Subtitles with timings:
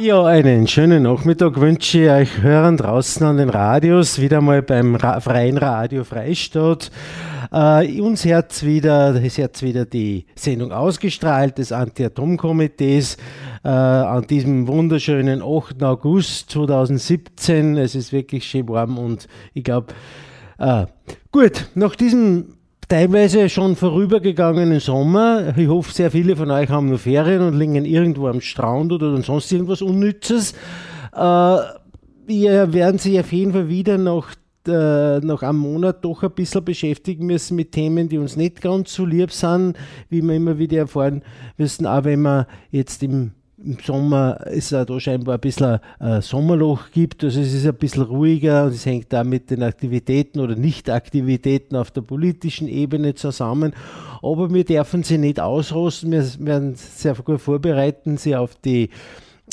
[0.00, 4.94] Ja, einen schönen Nachmittag wünsche ich euch Hörern draußen an den Radios, wieder mal beim
[4.94, 6.92] Ra Freien Radio Freistadt.
[7.50, 13.16] Äh, uns hat wieder, es hat wieder die Sendung ausgestrahlt des Anti-Atom-Komitees
[13.64, 15.82] äh, an diesem wunderschönen 8.
[15.82, 17.76] August 2017.
[17.76, 19.88] Es ist wirklich schön warm und ich glaube,
[20.58, 20.86] äh,
[21.32, 22.57] gut, nach diesem
[22.88, 25.56] teilweise schon vorübergegangenen Sommer.
[25.56, 29.20] Ich hoffe, sehr viele von euch haben nur Ferien und liegen irgendwo am Strand oder
[29.22, 30.52] sonst irgendwas Unnützes.
[31.14, 31.56] Äh,
[32.26, 34.34] wir werden sich auf jeden Fall wieder nach
[34.66, 38.92] äh, nach einem Monat doch ein bisschen beschäftigen müssen mit Themen, die uns nicht ganz
[38.92, 39.76] so lieb sind,
[40.10, 41.22] wie wir immer wieder erfahren
[41.56, 43.32] müssen, auch wenn wir jetzt im
[43.64, 47.24] im Sommer ist da scheinbar ein bisschen ein Sommerloch gibt.
[47.24, 51.76] Also es ist ein bisschen ruhiger und es hängt da mit den Aktivitäten oder Nichtaktivitäten
[51.76, 53.72] auf der politischen Ebene zusammen.
[54.22, 56.12] Aber wir dürfen sie nicht ausrosten.
[56.12, 58.90] Wir werden sehr gut vorbereiten, sie auf die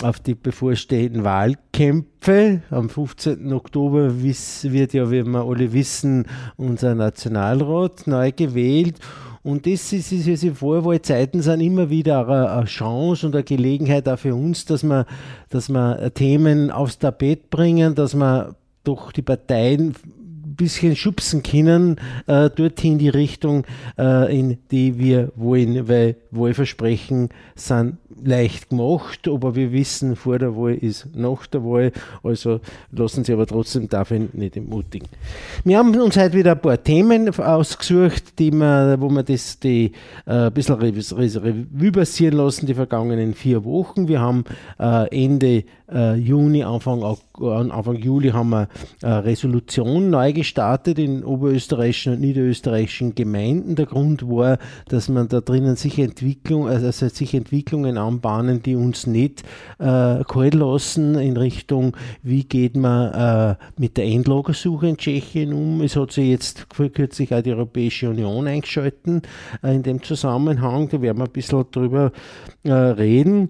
[0.03, 2.61] auf die bevorstehenden Wahlkämpfe.
[2.69, 3.53] Am 15.
[3.53, 6.25] Oktober wird ja, wie wir alle wissen,
[6.57, 8.99] unser Nationalrat neu gewählt.
[9.45, 14.17] Und das ist, ist, diese Vorwahlzeiten sind immer wieder eine, Chance und eine Gelegenheit auch
[14.17, 15.05] für uns, dass wir,
[15.49, 21.97] dass wir Themen aufs Tapet bringen, dass wir doch die Parteien ein bisschen schubsen können,
[22.25, 23.65] äh, dorthin die Richtung,
[23.99, 30.55] äh, in die wir wollen, weil Wahlversprechen sind leicht gemacht, aber wir wissen, vor der
[30.55, 31.91] Wahl ist nach der Wahl,
[32.23, 32.59] also
[32.91, 35.07] lassen Sie aber trotzdem dafür nicht entmutigen.
[35.63, 39.91] Wir haben uns heute wieder ein paar Themen ausgesucht, die wir, wo wir das die,
[40.25, 44.07] äh, ein bisschen Revue passieren lassen, die vergangenen vier Wochen.
[44.07, 44.45] Wir haben
[44.79, 48.67] äh, Ende äh, Juni, Anfang, Anfang Juli haben wir
[49.01, 53.75] eine Resolution neu gestartet in oberösterreichischen und niederösterreichischen Gemeinden.
[53.75, 59.07] Der Grund war, dass man da drinnen sich Entwicklung, also sich Entwicklungen anbahnen, die uns
[59.07, 59.43] nicht
[59.79, 65.81] äh, kalt lassen in Richtung, wie geht man äh, mit der Endlagersuche in Tschechien um.
[65.81, 69.21] Es hat sich jetzt kürzlich auch die Europäische Union eingeschalten
[69.63, 70.89] äh, in dem Zusammenhang.
[70.89, 72.11] Da werden wir ein bisschen drüber
[72.63, 73.49] äh, reden.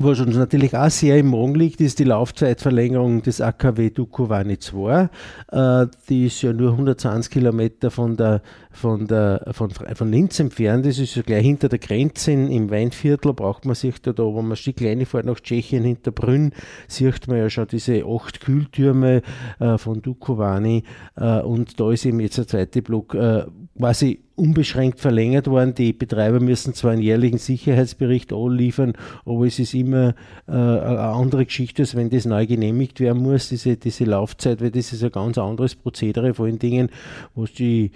[0.00, 5.10] Was uns natürlich auch sehr im Magen liegt, ist die Laufzeitverlängerung des AKW Dukovany 2.
[5.50, 10.86] Äh, die ist ja nur 120 Kilometer von, der, von, der, von, von Linz entfernt.
[10.86, 13.32] Das ist ja gleich hinter der Grenze im Weinviertel.
[13.32, 16.52] Braucht man sich da, da wenn man die kleine fährt nach Tschechien hinter Brünn,
[16.86, 19.22] sieht man ja schon diese acht Kühltürme
[19.58, 20.84] äh, von Dukovany.
[21.16, 23.46] Äh, und da ist eben jetzt der zweite Block äh,
[23.78, 25.74] quasi unbeschränkt verlängert worden.
[25.74, 28.92] Die Betreiber müssen zwar einen jährlichen Sicherheitsbericht liefern,
[29.24, 30.14] aber es ist immer
[30.46, 34.70] äh, eine andere Geschichte, als wenn das neu genehmigt werden muss, diese, diese Laufzeit, weil
[34.70, 36.90] das ist ein ganz anderes Prozedere, vor allen Dingen,
[37.34, 37.92] was die,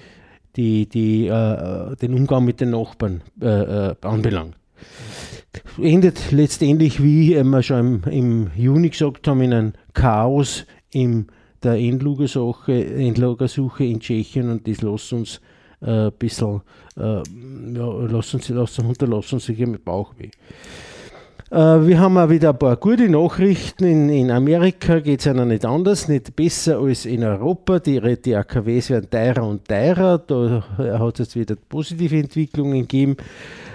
[0.56, 3.46] die, die, äh, den Umgang mit den Nachbarn äh,
[3.90, 4.56] äh anbelangt.
[5.80, 11.26] Endet letztendlich, wie wir schon im, im Juni gesagt haben, in einem Chaos in
[11.62, 15.40] der Endlagersuche, Endlagersuche in Tschechien und das lässt uns
[15.82, 16.62] ein äh, bisschen,
[16.96, 17.22] äh,
[17.74, 20.30] ja, lassen Sie, lassen, unterlassen Sie hier mit Bauchweh.
[21.50, 21.56] Äh,
[21.86, 23.84] wir haben auch wieder ein paar gute Nachrichten.
[23.84, 27.78] In, in Amerika geht es ja noch nicht anders, nicht besser als in Europa.
[27.78, 30.18] Die, die AKWs werden teurer und teurer.
[30.18, 33.16] Da hat es jetzt wieder positive Entwicklungen gegeben.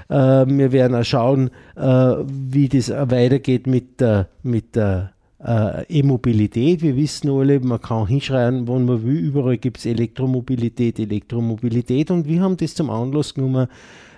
[0.09, 5.11] wir werden auch schauen, wie das weitergeht mit der, mit der
[5.43, 6.81] äh, E-Mobilität.
[6.81, 12.11] Wir wissen alle, man kann hinschreien, wo man will, überall gibt es Elektromobilität, Elektromobilität.
[12.11, 13.67] Und wir haben das zum Anlass genommen,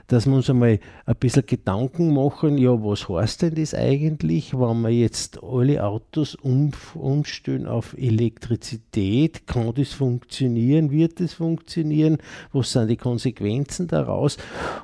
[0.10, 4.82] dass wir uns einmal ein bisschen Gedanken machen, ja, was heißt denn das eigentlich, wenn
[4.82, 9.46] wir jetzt alle Autos um, umstellen auf Elektrizität?
[9.46, 10.90] Kann das funktionieren?
[10.90, 12.18] Wird das funktionieren?
[12.52, 14.38] Was sind die Konsequenzen daraus?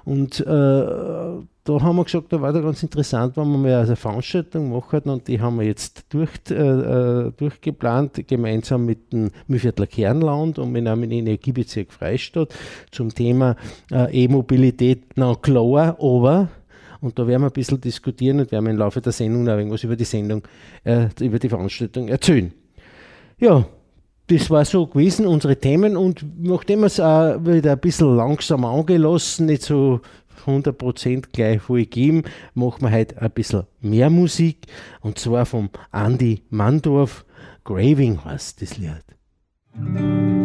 [0.03, 3.95] Und äh, da haben wir gesagt, da war da ganz interessant, wenn wir mal eine
[3.95, 9.87] Veranstaltung machen und die haben wir jetzt durch, äh, äh durchgeplant, gemeinsam mit dem Mühlviertler
[9.87, 12.53] Kernland und mit einem Energiebezirk Freistadt
[12.91, 13.55] zum Thema
[13.91, 16.49] äh, E-Mobilität, na klar, aber
[17.01, 19.83] und da werden wir ein bisschen diskutieren und werden im Laufe der Sendung noch irgendwas
[19.83, 20.43] über die Sendung,
[20.83, 22.53] äh, über die Veranstaltung erzählen.
[23.39, 23.65] Ja,
[24.27, 25.97] das war so gewesen, unsere Themen.
[25.97, 30.01] Und nachdem wir es auch wieder ein bisschen langsam angelassen, nicht so
[30.45, 32.23] 100% gleich voll geben,
[32.53, 34.67] machen wir heute ein bisschen mehr Musik
[35.01, 37.25] und zwar vom Andy Mandorf.
[37.63, 40.44] Graving heißt das Lied.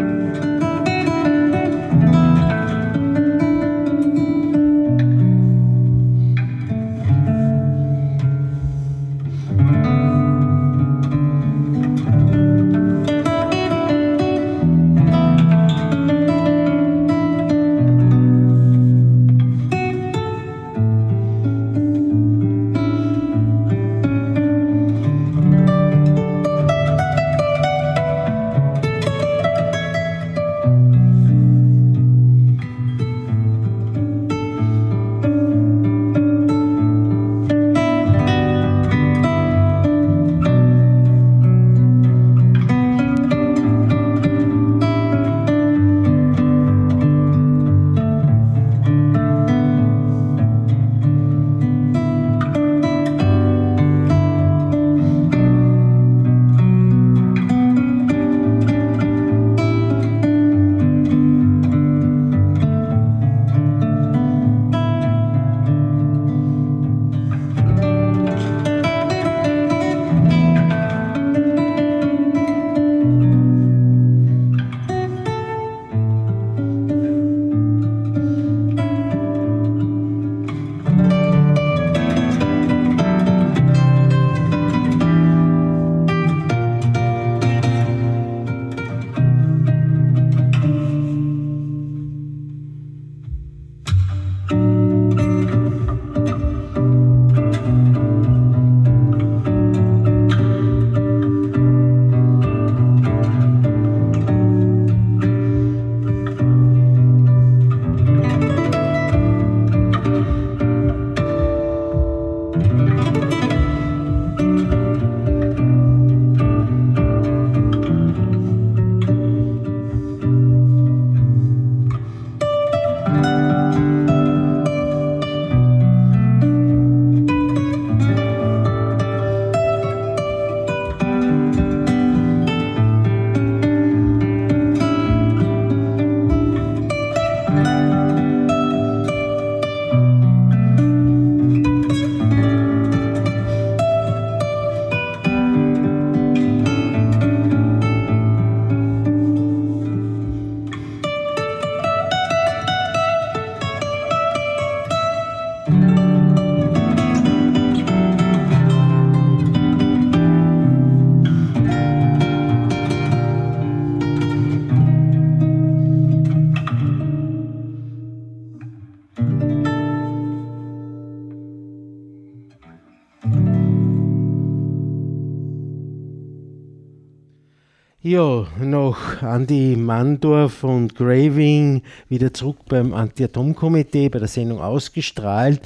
[178.10, 185.60] Ja, noch Andi Mandorf und Graving wieder zurück beim Anti-Atom-Komitee, bei der Sendung ausgestrahlt.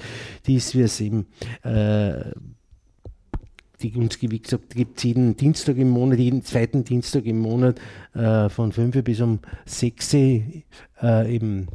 [0.46, 1.24] Die ist, wie es im
[1.62, 2.32] äh,
[3.80, 7.80] die uns, wie gesagt, gibt es jeden Dienstag im Monat, jeden zweiten Dienstag im Monat
[8.12, 10.42] äh, von 5 bis um 6 äh,
[11.34, 11.68] im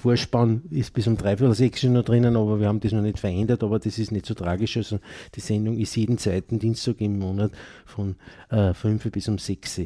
[0.00, 3.62] Vorspann ist bis um dreiviertel sechs noch drinnen, aber wir haben das noch nicht verändert,
[3.62, 4.76] aber das ist nicht so tragisch.
[4.76, 4.98] Also
[5.34, 7.52] die Sendung ist jeden zweiten Dienstag im Monat
[7.84, 8.16] von
[8.50, 9.82] äh, 5 bis um 6.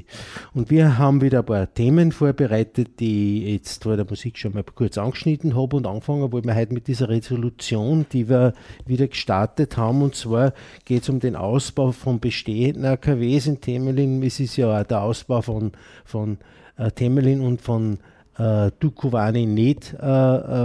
[0.55, 4.55] Und wir haben wieder ein paar Themen vorbereitet, die ich jetzt vor der Musik schon
[4.55, 8.55] mal kurz angeschnitten habe und anfangen wollen wir heute mit dieser Resolution, die wir
[8.87, 10.03] wieder gestartet haben.
[10.03, 10.55] Und zwar
[10.85, 14.23] geht es um den Ausbau von bestehenden AKWs in Temelin.
[14.23, 15.73] Es ist ja auch der Ausbau von,
[16.05, 16.39] von
[16.77, 17.99] äh, Temelin und von
[18.39, 20.07] äh, Dukovani nicht äh,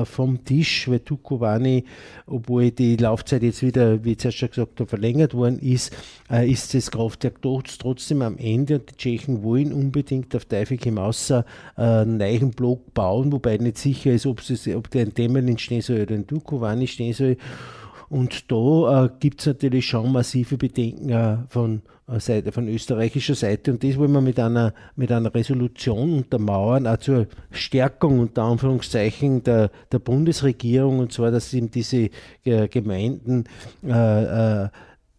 [0.01, 1.85] äh, vom Tisch, weil Dukovani,
[2.25, 5.95] obwohl die Laufzeit jetzt wieder, wie zuerst schon gesagt verlängert worden ist,
[6.31, 11.29] äh, ist das Kraftwerk trotzdem am Ende und die Tschechen wollen unbedingt auf Teufel hinaus
[11.29, 11.43] äh,
[11.75, 15.81] einen neuen Block bauen, wobei nicht sicher ist, ob, es, ob der in Temelin stehen
[15.81, 17.37] soll oder in Dukovani stehen soll.
[18.09, 21.83] Und da äh, gibt es natürlich schon massive Bedenken äh, von,
[22.17, 23.71] Seite, von österreichischer Seite.
[23.71, 29.43] Und das wollen wir mit einer, mit einer Resolution untermauern, auch zur Stärkung unter Anführungszeichen
[29.43, 32.09] der, der Bundesregierung, und zwar, dass eben diese
[32.43, 33.45] äh, Gemeinden
[33.85, 34.69] äh, äh,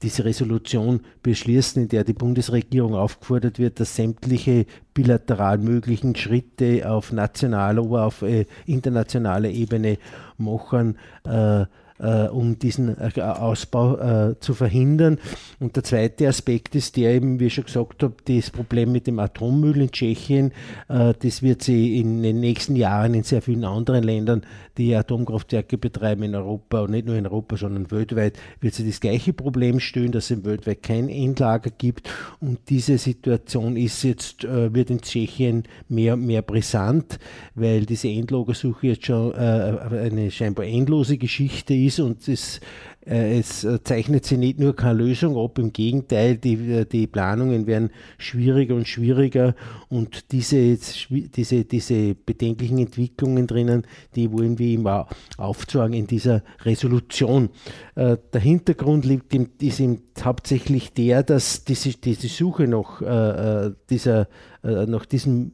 [0.02, 7.12] diese Resolution beschließen, in der die Bundesregierung aufgefordert wird, dass sämtliche bilateral möglichen Schritte auf
[7.12, 9.98] nationaler oder auf äh, internationaler Ebene
[10.38, 11.66] machen, äh,
[12.00, 15.18] äh, um diesen äh, Ausbau äh, zu verhindern.
[15.58, 19.06] Und der zweite Aspekt ist der eben, wie ich schon gesagt habe, das Problem mit
[19.06, 20.52] dem Atommüll in Tschechien.
[20.88, 24.42] Äh, das wird sie in den nächsten Jahren in sehr vielen anderen Ländern,
[24.78, 29.00] die Atomkraftwerke betreiben in Europa und nicht nur in Europa, sondern weltweit, wird sie das
[29.00, 32.08] gleiche Problem stellen, dass es weltweit kein Endlager gibt.
[32.40, 37.18] Und diese Situation ist jetzt, wird in Tschechien mehr und mehr brisant,
[37.54, 42.60] weil diese Endlagersuche jetzt schon eine scheinbar endlose Geschichte ist ist und es,
[43.04, 47.66] äh, es zeichnet sich nicht nur keine Lösung ab, im Gegenteil, die, äh, die Planungen
[47.66, 49.54] werden schwieriger und schwieriger
[49.88, 50.78] und diese,
[51.08, 57.50] diese, diese bedenklichen Entwicklungen drinnen, die wollen wir immer aufzeigen in dieser Resolution.
[57.96, 63.72] Äh, der Hintergrund liegt im, ist im, hauptsächlich der, dass diese, diese Suche nach, äh,
[63.88, 64.28] dieser,
[64.62, 65.52] äh, nach diesem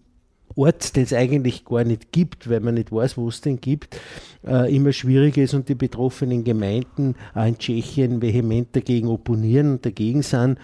[0.56, 4.00] Ort, den es eigentlich gar nicht gibt, weil man nicht weiß, wo es den gibt,
[4.46, 9.86] äh, immer schwierig ist und die betroffenen Gemeinden auch in Tschechien vehement dagegen opponieren und
[9.86, 10.58] dagegen sind.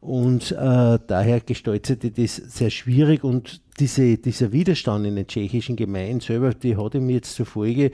[0.00, 5.76] Und äh, daher gestaltet sich das sehr schwierig und diese, dieser Widerstand in den tschechischen
[5.76, 7.90] Gemeinden selber, die hat ihm jetzt zur Folge,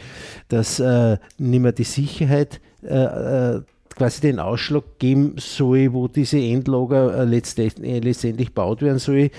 [0.48, 3.62] dass äh, nicht mehr die Sicherheit äh, äh
[3.94, 9.30] quasi den Ausschlag geben soll, wo diese Endlager äh, letztendlich, äh, letztendlich gebaut werden soll,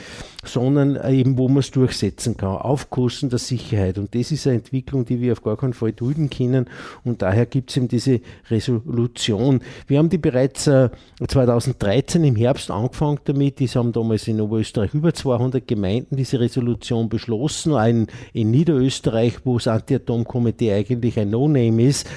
[0.43, 3.97] sondern äh, eben wo man es durchsetzen kann, auf Kosten der Sicherheit.
[3.97, 6.67] Und das ist eine Entwicklung, die wir auf gar keinen Fall dulden können.
[7.03, 9.61] Und daher gibt es eben diese Resolution.
[9.87, 13.59] Wir haben die bereits 2013 im Herbst angefangen damit.
[13.59, 17.73] Die haben damals in Oberösterreich über 200 Gemeinden diese Resolution beschlossen.
[17.73, 22.07] Ein, in Niederösterreich, wo das Anti-Atom-Komitee eigentlich ein No-Name ist,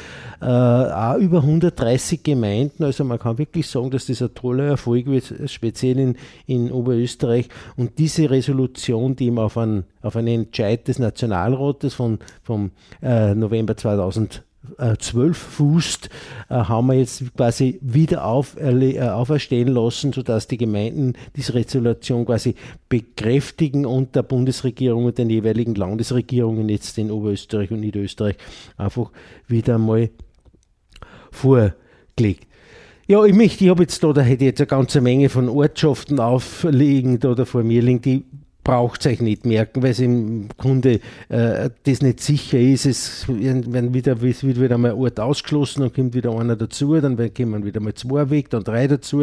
[0.41, 2.85] äh, auch über 130 Gemeinden.
[2.85, 6.17] Also man kann wirklich sagen, dass das ein toller Erfolg wird, speziell in,
[6.47, 7.49] in Oberösterreich.
[7.77, 12.71] Und diese Resolution, die eben auf, ein, auf einen Entscheid des Nationalrates von, vom
[13.03, 14.43] äh, November 2000
[14.99, 16.11] 12 fußt,
[16.49, 22.27] äh, haben wir jetzt quasi wieder auf, äh, auferstehen lassen, sodass die Gemeinden diese Resolution
[22.27, 22.55] quasi
[22.89, 28.37] bekräftigen und der Bundesregierung und den jeweiligen Landesregierungen jetzt in Oberösterreich und Niederösterreich
[28.77, 29.11] einfach
[29.47, 30.11] wieder mal
[31.31, 32.47] vorgelegt.
[33.09, 35.49] Ja, ich möchte, ich habe jetzt da, da hätte ich jetzt eine ganze Menge von
[35.49, 38.25] Ortschaften aufliegen, da, da vor mir liegen, die
[38.65, 40.99] braucht euch nicht merken, weil es im Grunde
[41.29, 42.85] äh, das nicht sicher ist.
[42.85, 47.01] Es werden wieder, es wird wieder mal ein Ort ausgeschlossen, dann kommt wieder einer dazu,
[47.01, 49.23] dann kommen wieder mal zwei weg, dann drei dazu.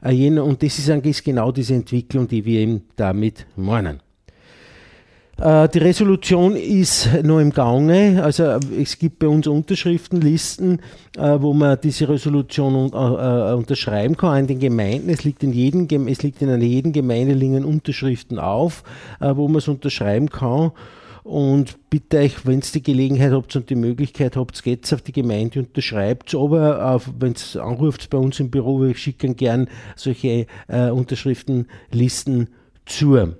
[0.00, 4.00] Äh, und das ist eigentlich genau diese Entwicklung, die wir eben damit meinen.
[5.42, 8.22] Äh, die Resolution ist noch im Gange.
[8.22, 10.80] Also äh, es gibt bei uns Unterschriftenlisten,
[11.18, 15.10] äh, wo man diese Resolution unterschreiben kann in den Gemeinden.
[15.10, 18.84] Es liegt in, jedem, es liegt in einer jeden Gemeinde liegen Unterschriften auf,
[19.20, 20.72] wo man es unterschreiben kann.
[21.24, 25.12] Und bitte euch, wenn ihr die Gelegenheit habt und die Möglichkeit habt, geht auf die
[25.12, 30.90] Gemeinde, unterschreibt aber wenn es anruft bei uns im Büro, wir schicken gern solche äh,
[30.90, 32.48] Unterschriftenlisten
[32.86, 33.34] zu.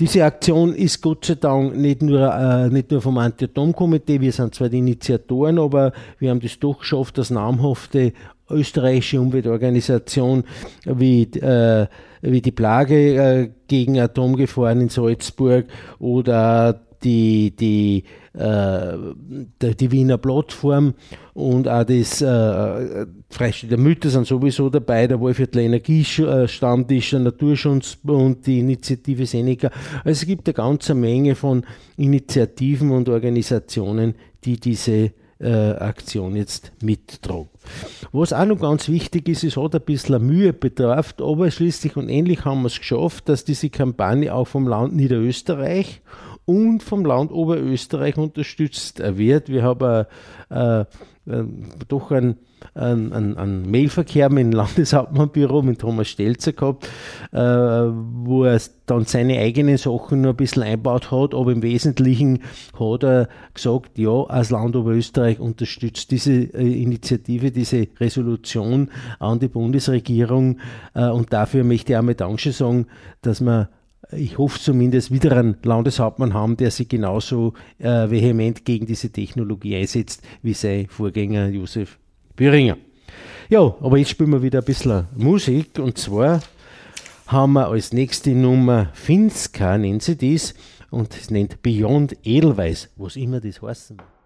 [0.00, 4.54] Diese Aktion ist Gott sei Dank nicht nur, äh, nicht nur vom Anti-Atom-Komitee, wir sind
[4.54, 8.12] zwar die Initiatoren, aber wir haben das doch geschafft, dass namhafte
[8.48, 10.44] österreichische Umweltorganisation
[10.84, 11.86] wie, äh,
[12.22, 15.66] wie die Plage äh, gegen Atomgefahren in Salzburg
[15.98, 20.94] oder die, die, äh, die Wiener Plattform
[21.34, 28.46] und auch das äh, Freistaat der Mütter sind sowieso dabei, der Wolfviertler Energiestammtisch, der Naturschutzbund,
[28.46, 29.70] die Initiative Seneca.
[30.04, 31.64] Also es gibt eine ganze Menge von
[31.96, 34.14] Initiativen und Organisationen,
[34.44, 37.48] die diese äh, Aktion jetzt mittragen.
[38.12, 42.08] Was auch noch ganz wichtig ist, es hat ein bisschen Mühe bedarf, aber schließlich und
[42.08, 46.00] endlich haben wir es geschafft, dass diese Kampagne auch vom Land Niederösterreich
[46.48, 49.50] und vom Land Oberösterreich unterstützt wird.
[49.50, 50.06] Wir haben
[50.48, 50.84] äh, äh,
[51.88, 52.38] doch einen
[52.74, 56.88] ein, ein, Mailverkehr mit dem Landeshauptmannbüro, mit Thomas Stelzer gehabt,
[57.32, 62.40] äh, wo er dann seine eigenen Sachen nur ein bisschen einbaut hat, aber im Wesentlichen
[62.78, 69.48] hat er gesagt, ja, als Land Oberösterreich unterstützt diese äh, Initiative, diese Resolution an die
[69.48, 70.58] Bundesregierung
[70.94, 72.86] äh, und dafür möchte ich auch mit Dankeschön sagen,
[73.22, 73.68] dass wir
[74.12, 79.76] ich hoffe zumindest, wieder einen Landeshauptmann haben, der sich genauso äh, vehement gegen diese Technologie
[79.76, 81.98] einsetzt wie sein Vorgänger Josef
[82.36, 82.78] Büringer.
[83.48, 86.40] Ja, aber jetzt spielen wir wieder ein bisschen Musik und zwar
[87.26, 90.54] haben wir als nächste Nummer Finska, nennt sie das,
[90.90, 94.17] und es nennt Beyond Edelweiß, was immer das heißen mag.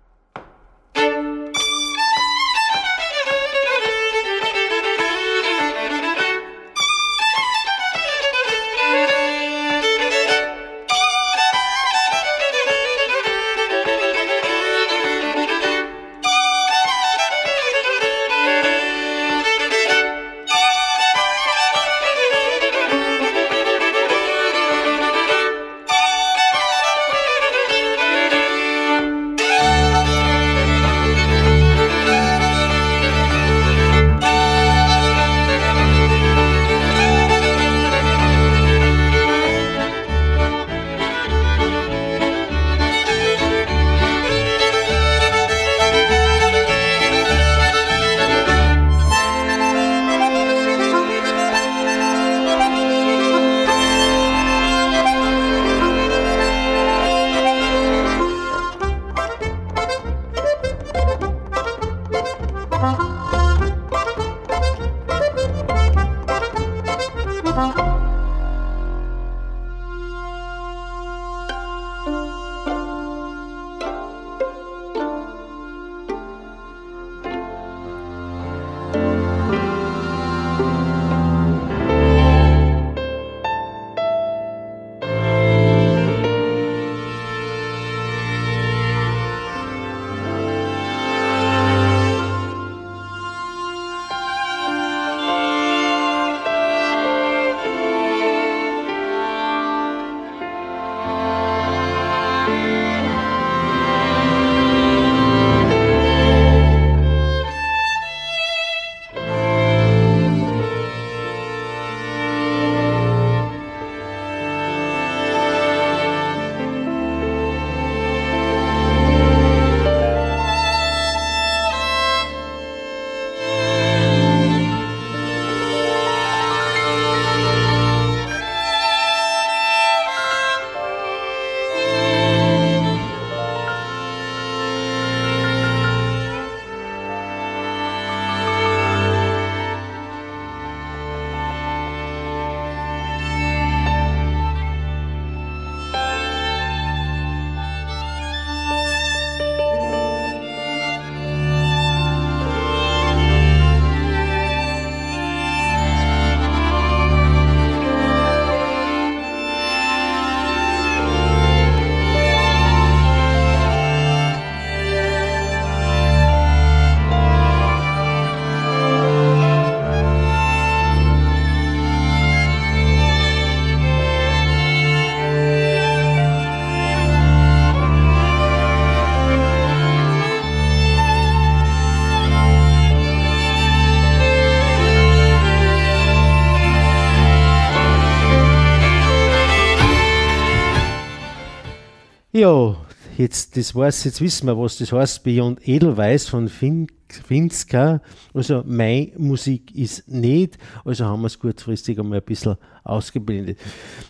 [192.42, 192.74] Ja,
[193.18, 198.00] jetzt, das weiß, jetzt wissen wir, was das heißt, Beyond Edelweiß von Finn Finska.
[198.34, 203.60] Also meine Musik ist nicht, also haben wir es kurzfristig einmal ein bisschen ausgeblendet.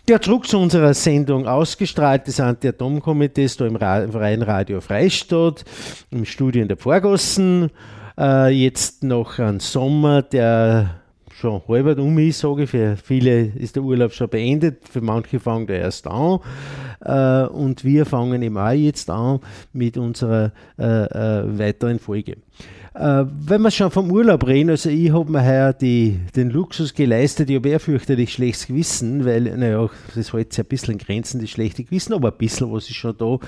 [0.09, 5.63] Ja, zurück zu unserer Sendung ausgestrahlt des Anti-Atom-Komitees da im Freien Radio Freistadt,
[6.09, 7.69] im Studio in der Vorgossen.
[8.17, 11.02] Äh, jetzt noch ein Sommer, der
[11.43, 12.69] schon halb um ist, sage ich.
[12.69, 16.39] Für viele ist der Urlaub schon beendet, für manche fangen der erst an.
[17.01, 19.39] Äh, und wir fangen im Mai jetzt an
[19.73, 22.37] mit unserer äh, äh, weiteren Folge.
[22.95, 26.93] Äh, wenn wir schon vom Urlaub reden, also ich habe mir heuer die, den Luxus
[26.93, 30.97] geleistet, ich habe eher fürchterlich schlechtes Gewissen, weil, naja, das hält sich ein bisschen in
[30.99, 33.39] Grenzen, das schlechte Gewissen, aber ein bisschen was ist schon da,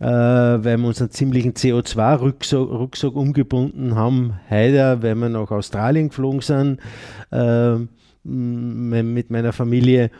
[0.00, 6.80] äh, weil wir unseren ziemlichen CO2-Rucksack umgebunden haben, heute, weil wir nach Australien geflogen sind,
[7.30, 7.76] äh,
[8.24, 10.10] mit meiner Familie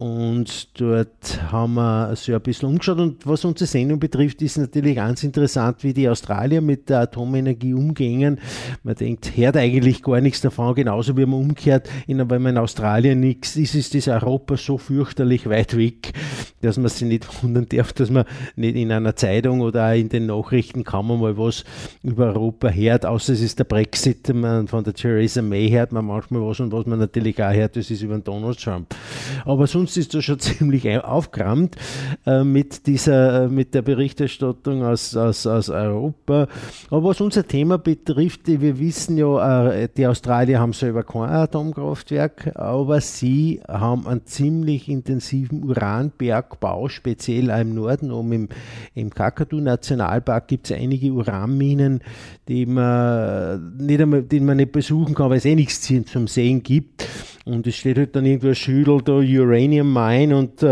[0.00, 3.00] und dort haben wir so ein bisschen umgeschaut.
[3.00, 7.74] Und was unsere Sendung betrifft, ist natürlich ganz interessant, wie die Australier mit der Atomenergie
[7.74, 8.38] umgehen.
[8.84, 13.18] Man denkt, hört eigentlich gar nichts davon, genauso wie man umkehrt, wenn man in Australien
[13.18, 16.12] nichts ist, ist das Europa so fürchterlich weit weg,
[16.60, 20.26] dass man sich nicht wundern darf, dass man nicht in einer Zeitung oder in den
[20.26, 21.64] Nachrichten man mal was
[22.04, 26.04] über Europa hört, außer es ist der Brexit, man von der Theresa May hört man
[26.04, 28.94] manchmal was und was man natürlich auch hört, das ist über Donald Trump.
[29.44, 31.76] Aber sonst sonst ist das schon ziemlich aufgerammt
[32.26, 36.46] äh, mit, dieser, äh, mit der Berichterstattung aus, aus, aus Europa.
[36.90, 42.52] Aber was unser Thema betrifft, wir wissen ja, äh, die Australier haben selber kein Atomkraftwerk,
[42.54, 48.48] aber sie haben einen ziemlich intensiven Uranbergbau, speziell im Norden, um im,
[48.94, 52.00] im Kakadu-Nationalpark gibt es einige Uranminen,
[52.48, 56.62] die man, nicht einmal, die man nicht besuchen kann, weil es eh nichts zum Sehen
[56.62, 57.06] gibt.
[57.48, 60.66] Und es steht halt dann irgendwo Schüdel da Uranium Mine und äh,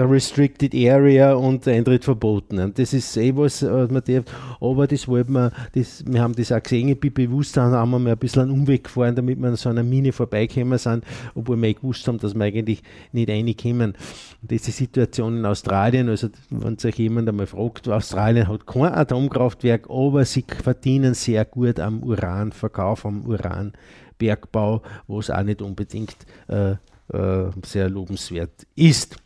[0.00, 2.58] Restricted Area und Eintritt verboten.
[2.58, 4.24] Und das ist eh was, was man darf.
[4.58, 7.90] Aber das wollten wir, das, wir haben das auch gesehen, ich bin bewusst, dann haben
[7.90, 11.04] wir mal ein bisschen einen Umweg gefahren, damit wir an so einer Mine vorbeikommen sind,
[11.34, 13.92] obwohl wir eh gewusst haben, dass wir eigentlich nicht reinkommen.
[14.40, 18.66] Und das ist die Situation in Australien, also wenn sich jemand einmal fragt, Australien hat
[18.66, 23.74] kein Atomkraftwerk, aber sie verdienen sehr gut am Uranverkauf, am Uran.
[24.22, 26.72] Bergbau, was auch nicht unbedingt äh,
[27.12, 29.16] äh, sehr lobenswert ist.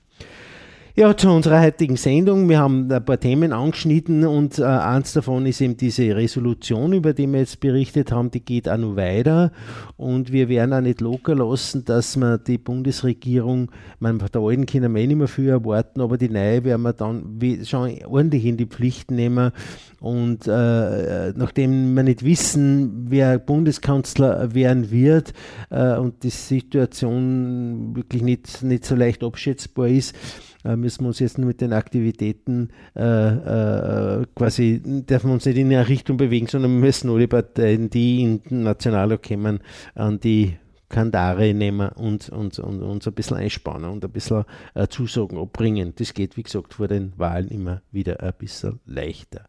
[0.98, 2.48] Ja, zu unserer heutigen Sendung.
[2.48, 7.12] Wir haben ein paar Themen angeschnitten und äh, eins davon ist eben diese Resolution, über
[7.12, 9.52] die wir jetzt berichtet haben, die geht auch noch weiter.
[9.98, 14.94] Und wir werden auch nicht locker lassen, dass wir die Bundesregierung, man der alten können
[14.94, 18.56] wir eh nicht mehr viel erwarten, aber die neue werden wir dann schon ordentlich in
[18.56, 19.52] die Pflicht nehmen.
[20.00, 25.34] Und äh, nachdem wir nicht wissen, wer Bundeskanzler werden wird
[25.68, 31.20] äh, und die Situation wirklich nicht, nicht so leicht abschätzbar ist, äh, müssen wir uns
[31.20, 36.48] jetzt mit den Aktivitäten äh, äh, quasi, dürfen wir uns nicht in eine Richtung bewegen,
[36.48, 39.60] sondern wir müssen alle Parteien, die international kommen,
[39.94, 40.56] an die
[40.88, 45.92] Kandare nehmen und, und, und uns ein bisschen einspannen und ein bisschen äh, Zusagen abbringen.
[45.96, 49.46] Das geht, wie gesagt, vor den Wahlen immer wieder ein bisschen leichter.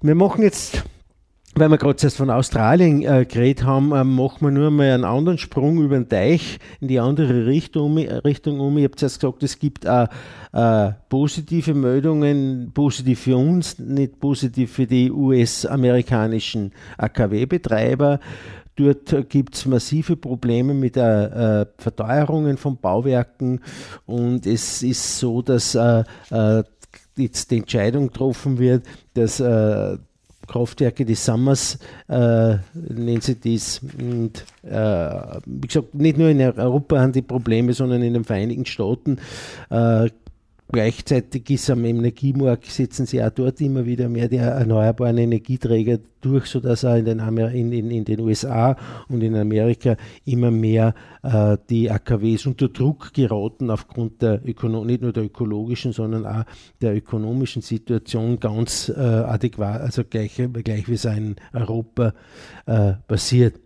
[0.00, 0.84] Wir machen jetzt
[1.54, 5.04] weil wir gerade erst von Australien äh, geredet haben, äh, machen wir nur mal einen
[5.04, 8.78] anderen Sprung über den Teich in die andere Richtung, Richtung um.
[8.78, 10.06] Ich habe zuerst gesagt, es gibt äh,
[10.52, 18.20] äh, positive Meldungen, positiv für uns, nicht positiv für die US-amerikanischen AKW-Betreiber.
[18.76, 23.60] Dort gibt es massive Probleme mit der äh, Verteuerungen von Bauwerken
[24.06, 26.62] und es ist so, dass äh, äh,
[27.16, 29.98] jetzt die Entscheidung getroffen wird, dass äh,
[30.52, 33.80] Kraftwerke des Sommers, äh, nennen sie das.
[33.98, 38.66] Und äh, wie gesagt, nicht nur in Europa haben die Probleme, sondern in den Vereinigten
[38.66, 39.18] Staaten.
[39.70, 40.10] Äh,
[40.68, 46.46] Gleichzeitig ist am Energiemarkt, setzen sie auch dort immer wieder mehr die erneuerbaren Energieträger durch,
[46.46, 48.76] sodass auch in den, in, in, in den USA
[49.08, 55.02] und in Amerika immer mehr äh, die AKWs unter Druck geraten aufgrund der Ökono nicht
[55.02, 56.44] nur der ökologischen, sondern auch
[56.80, 62.14] der ökonomischen Situation ganz äh, adäquat, also gleich, gleich wie es in Europa
[62.64, 63.60] äh, passiert.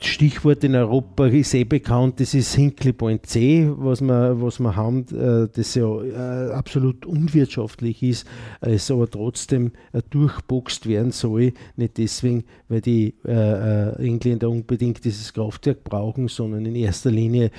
[0.00, 4.76] Stichwort in Europa ist eh bekannt, das ist Hinkley Point C, was wir, was wir
[4.76, 8.26] haben, äh, das ja äh, absolut unwirtschaftlich ist,
[8.60, 11.52] es aber trotzdem äh, durchboxt werden soll.
[11.76, 17.50] Nicht deswegen, weil die Engländer unbedingt dieses Kraftwerk brauchen, sondern in erster Linie,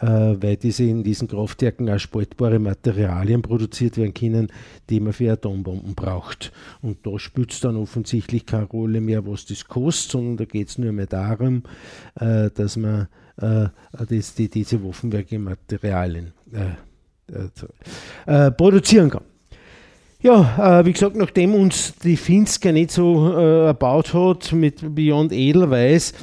[0.00, 4.48] weil diese in diesen Kraftwerken auch spaltbare Materialien produziert werden können,
[4.90, 6.52] die man für Atombomben braucht.
[6.82, 10.68] Und da spielt es dann offensichtlich keine Rolle mehr, was das kostet, sondern da geht
[10.68, 11.62] es nur mehr darum,
[12.16, 13.68] äh, dass man äh,
[14.08, 16.74] das, die, diese Waffenwerke Materialien äh,
[18.26, 19.24] äh, produzieren kann.
[20.24, 25.32] Ja, äh, wie gesagt, nachdem uns die Finska nicht so äh, erbaut hat mit Beyond
[25.32, 26.14] Edelweiß,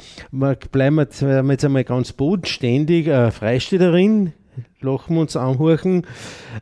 [0.72, 3.06] bleiben wir jetzt einmal ganz bodenständig.
[3.06, 4.32] Äh, Freistädterin,
[4.80, 6.04] lachen wir uns anhören.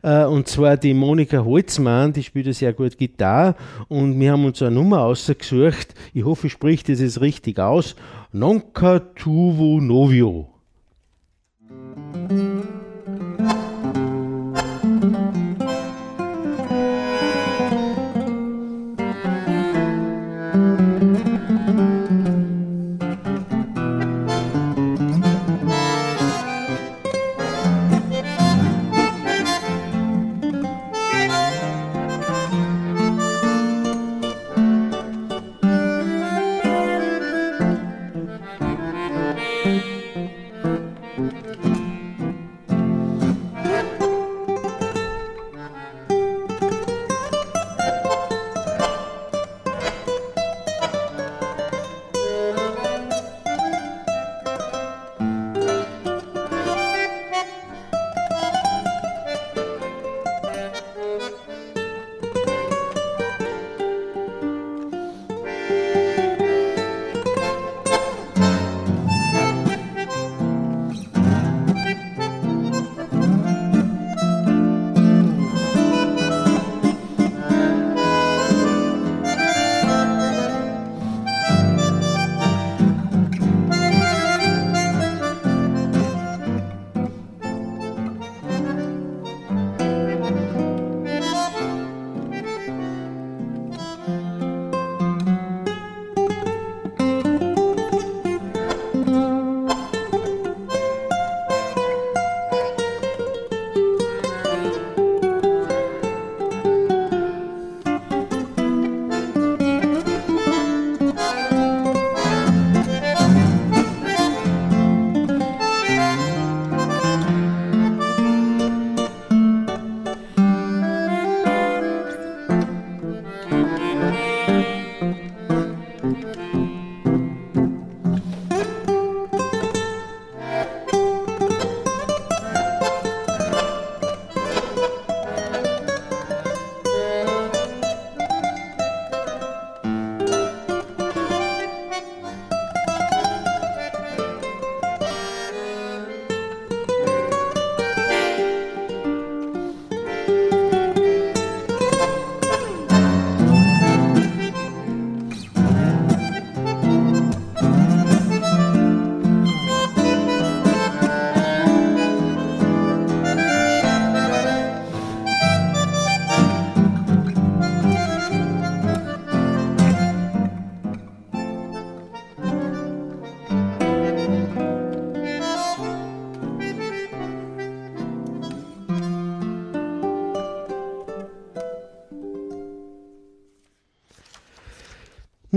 [0.03, 3.55] Äh, und zwar die Monika Holzmann, die spielt sehr gut Gitarre.
[3.87, 5.95] Und wir haben uns eine Nummer ausgesucht.
[6.13, 7.95] Ich hoffe, ich spreche das jetzt richtig aus.
[8.31, 10.60] Nonca Tuvo Novio.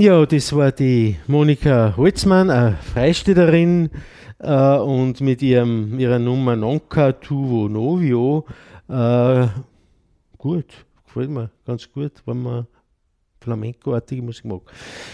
[0.04, 3.88] Ja, das war die Monika Holzmann, eine Freistädterin
[4.38, 8.44] äh, und mit ihrem, ihrer Nummer Nonca Tuvo Novio.
[8.86, 9.46] Äh,
[10.36, 10.66] gut,
[11.06, 12.66] gefällt mir ganz gut, wenn man
[13.40, 14.60] Flamenco-artige Musik mag.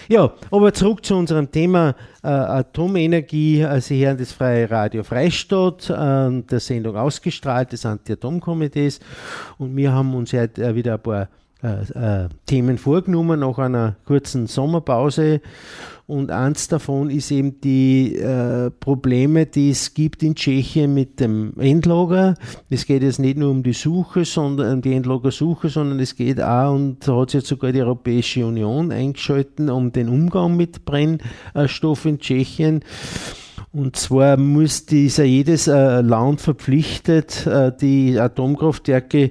[0.09, 3.65] Ja, aber zurück zu unserem Thema äh, Atomenergie.
[3.79, 8.99] Sie hören das Freie Radio Freistadt, äh, der Sendung ausgestrahlt des Anti-Atom-Komitees.
[9.57, 11.29] Und wir haben uns heute äh, wieder ein paar
[11.63, 15.41] äh, äh, Themen vorgenommen nach einer kurzen Sommerpause.
[16.07, 21.53] Und eins davon ist eben die äh, Probleme, die es gibt in Tschechien mit dem
[21.57, 22.35] Endlager.
[22.69, 26.43] Es geht jetzt nicht nur um die Suche, sondern um die Endlagersuche, sondern es geht
[26.43, 30.85] auch, und da hat sich jetzt sogar die Europäische Union eingeschalten, um den Umgang mit
[30.85, 32.81] Brennstoff in Tschechien.
[33.73, 39.31] Und zwar muss dieser jedes äh, Land verpflichtet, äh, die Atomkraftwerke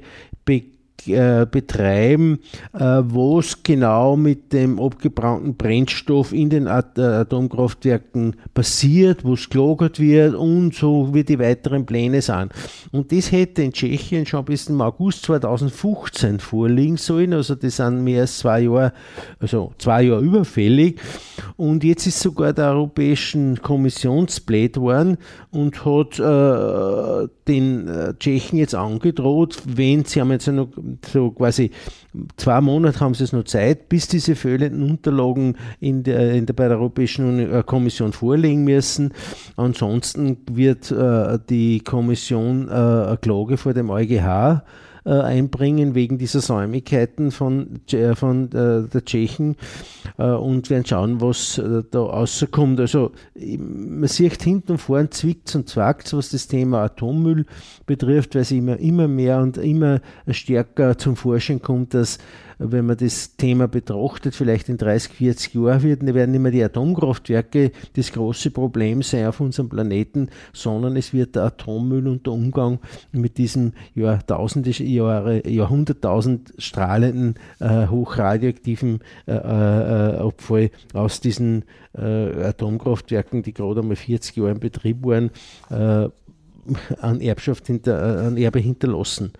[1.07, 2.39] äh, betreiben,
[2.73, 9.49] äh, wo es genau mit dem abgebrannten Brennstoff in den äh, Atomkraftwerken passiert, wo es
[9.49, 12.51] gelagert wird und so wie die weiteren Pläne sind.
[12.91, 18.03] Und das hätte in Tschechien schon bis im August 2015 vorliegen sollen, also das sind
[18.03, 18.93] mehr als zwei Jahre,
[19.39, 20.99] also zwei Jahre überfällig.
[21.57, 25.17] Und jetzt ist sogar der Europäischen Kommission spät worden
[25.51, 30.69] und hat äh, den äh, Tschechen jetzt angedroht, wenn sie haben jetzt noch
[31.05, 31.71] so quasi
[32.37, 36.53] zwei Monate haben sie es noch Zeit, bis diese fehlenden Unterlagen in der, in der,
[36.53, 39.13] bei der Europäischen äh, Kommission vorliegen müssen.
[39.55, 44.63] Ansonsten wird äh, die Kommission äh, eine Klage vor dem EuGH
[45.09, 49.55] äh, einbringen wegen dieser Säumigkeiten von, äh, von äh, der Tschechen
[50.19, 52.79] äh, und werden schauen, was äh, da rauskommt.
[52.79, 57.47] Also man sieht hinten und vorn zwickt und zwackt, was das Thema Atommüll
[57.87, 62.19] betrifft, weil es immer, immer mehr und immer stärker zum Vorschein kommt, dass
[62.59, 66.63] wenn man das Thema betrachtet, vielleicht in 30, 40 Jahren wird, werden nicht mehr die
[66.63, 72.33] Atomkraftwerke das große Problem sein auf unserem Planeten, sondern es wird der Atommüll und der
[72.33, 72.79] Umgang
[73.13, 81.63] mit diesem ja, tausende Jahre, Jahrhunderttausend strahlenden, äh, hochradioaktiven äh, äh, Abfall aus diesen
[81.97, 85.31] äh, Atomkraftwerken, die gerade einmal 40 Jahre in Betrieb waren,
[85.69, 86.09] äh,
[86.99, 89.31] an Erbschaft hinter, äh, an Erbe hinterlassen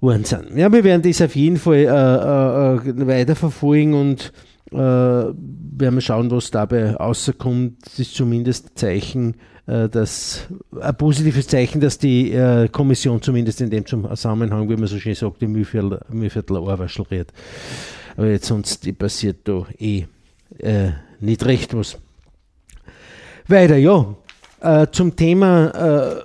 [0.00, 0.56] worden sind.
[0.56, 4.32] Ja, wir werden das auf jeden Fall äh, äh, weiterverfolgen und
[4.70, 7.84] äh, werden schauen, was dabei rauskommt.
[7.84, 9.34] Das ist zumindest ein Zeichen,
[9.66, 10.46] äh, dass,
[10.80, 15.14] ein positives Zeichen, dass die äh, Kommission zumindest in dem Zusammenhang, wie man so schön
[15.14, 16.56] sagt, die Mühlviertel, Mühlviertel
[17.10, 17.32] redet.
[18.16, 20.04] Aber jetzt sonst passiert da eh
[20.58, 21.98] äh, nicht recht was.
[23.46, 24.14] Weiter, ja.
[24.60, 26.24] Äh, zum Thema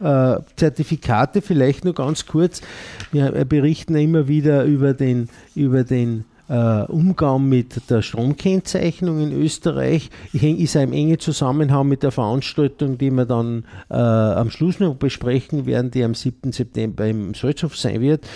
[0.00, 2.60] äh, Zertifikate vielleicht nur ganz kurz.
[3.12, 10.08] Wir berichten immer wieder über den, über den Uh, Umgang mit der Stromkennzeichnung in Österreich
[10.32, 14.94] ich, ist ein enger Zusammenhang mit der Veranstaltung, die wir dann uh, am Schluss noch
[14.94, 16.52] besprechen werden, die am 7.
[16.52, 18.26] September im Salzhof sein wird.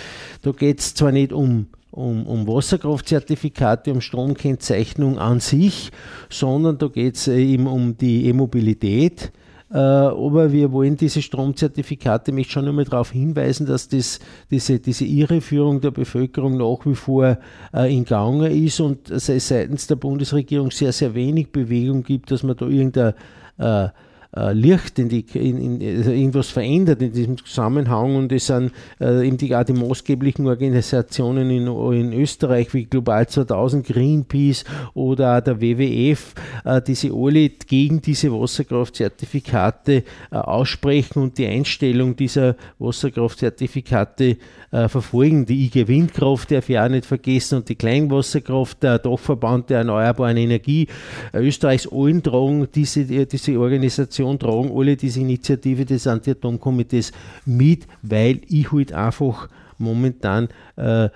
[0.43, 5.91] Da geht es zwar nicht um um, um Wasserkraftzertifikate, um Stromkennzeichnung an sich,
[6.29, 9.31] sondern da geht es eben um die E-Mobilität
[9.73, 14.19] äh, aber wir wollen diese Stromzertifikate, mich schon einmal darauf hinweisen, dass das,
[14.51, 17.39] diese, diese Irreführung der Bevölkerung nach wie vor
[17.73, 22.43] äh, in Gange ist und es seitens der Bundesregierung sehr, sehr wenig Bewegung gibt, dass
[22.43, 23.15] man da irgendeine
[23.57, 23.89] äh,
[24.35, 29.27] Licht in die, in, in, also irgendwas verändert in diesem Zusammenhang und es sind äh,
[29.27, 34.63] eben die, auch die maßgeblichen Organisationen in, in Österreich wie Global 2000, Greenpeace
[34.95, 36.33] oder der WWF,
[36.65, 44.37] äh, die sich alle gegen diese Wasserkraftzertifikate äh, aussprechen und die Einstellung dieser Wasserkraftzertifikate
[44.71, 45.45] äh, verfolgen.
[45.45, 50.37] Die IG Windkraft darf ich auch nicht vergessen und die Kleinwasserkraft, der Dachverband der erneuerbaren
[50.37, 50.87] Energie
[51.33, 57.11] äh, Österreichs allen tragen diese, diese Organisation Organisation tragen alle diese Initiative des Anti-Atom-Komitees
[57.45, 61.09] mit, weil ich halt einfach momentan äh,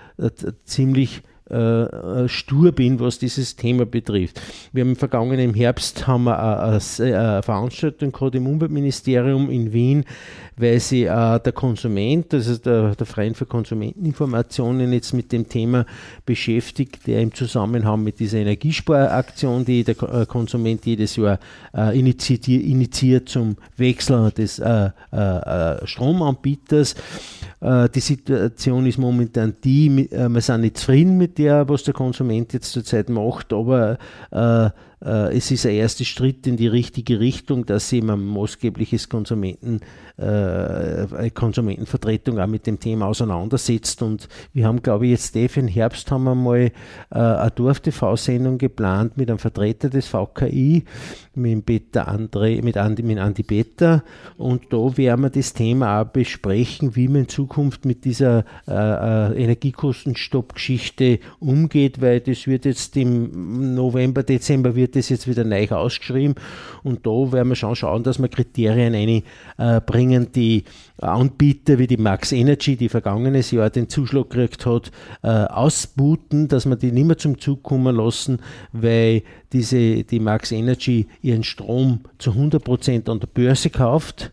[0.64, 4.40] ziemlich äh, äh, stur bin, was dieses Thema betrifft.
[4.72, 10.04] Wir haben im vergangenen Herbst haben wir eine, eine Veranstaltung gehabt im Umweltministerium in Wien,
[10.58, 15.86] weil sich äh, der Konsument, also der, der Verein für Konsumenteninformationen, jetzt mit dem Thema
[16.26, 21.38] beschäftigt, der im Zusammenhang mit dieser Energiesparaktion, die der äh, Konsument jedes Jahr
[21.74, 26.94] äh, initiiert, initiiert, zum Wechsel des äh, äh, Stromanbieters.
[27.60, 32.52] Äh, die Situation ist momentan die, wir sind nicht zufrieden mit der, was der Konsument
[32.52, 33.98] jetzt zurzeit macht, aber
[34.30, 39.80] äh, es ist ein erster Schritt in die richtige Richtung, dass sich ein maßgebliches Konsumenten,
[40.16, 44.02] äh, Konsumentenvertretung auch mit dem Thema auseinandersetzt.
[44.02, 46.70] Und wir haben, glaube ich, jetzt eh für den Herbst haben wir mal äh,
[47.10, 50.84] eine Dorf-TV-Sendung geplant mit einem Vertreter des VKI,
[51.34, 54.02] mit Peter André, mit Andi, mit Andi Peter.
[54.36, 58.72] Und da werden wir das Thema auch besprechen, wie man in Zukunft mit dieser äh,
[58.72, 65.68] äh Energiekostenstopp-Geschichte umgeht, weil das wird jetzt im November, Dezember wird das jetzt wieder neu
[65.68, 66.34] ausgeschrieben.
[66.82, 70.64] Und da werden wir schon schauen, dass wir Kriterien einbringen, äh, die
[70.98, 74.90] Anbieter wie die Max Energy, die vergangenes Jahr den Zuschlag gekriegt hat,
[75.22, 78.40] äh, ausbuten, dass wir die nicht mehr zum Zug kommen lassen,
[78.72, 79.22] weil
[79.52, 84.32] diese, die Max Energy ihren Strom zu 100% an der Börse kauft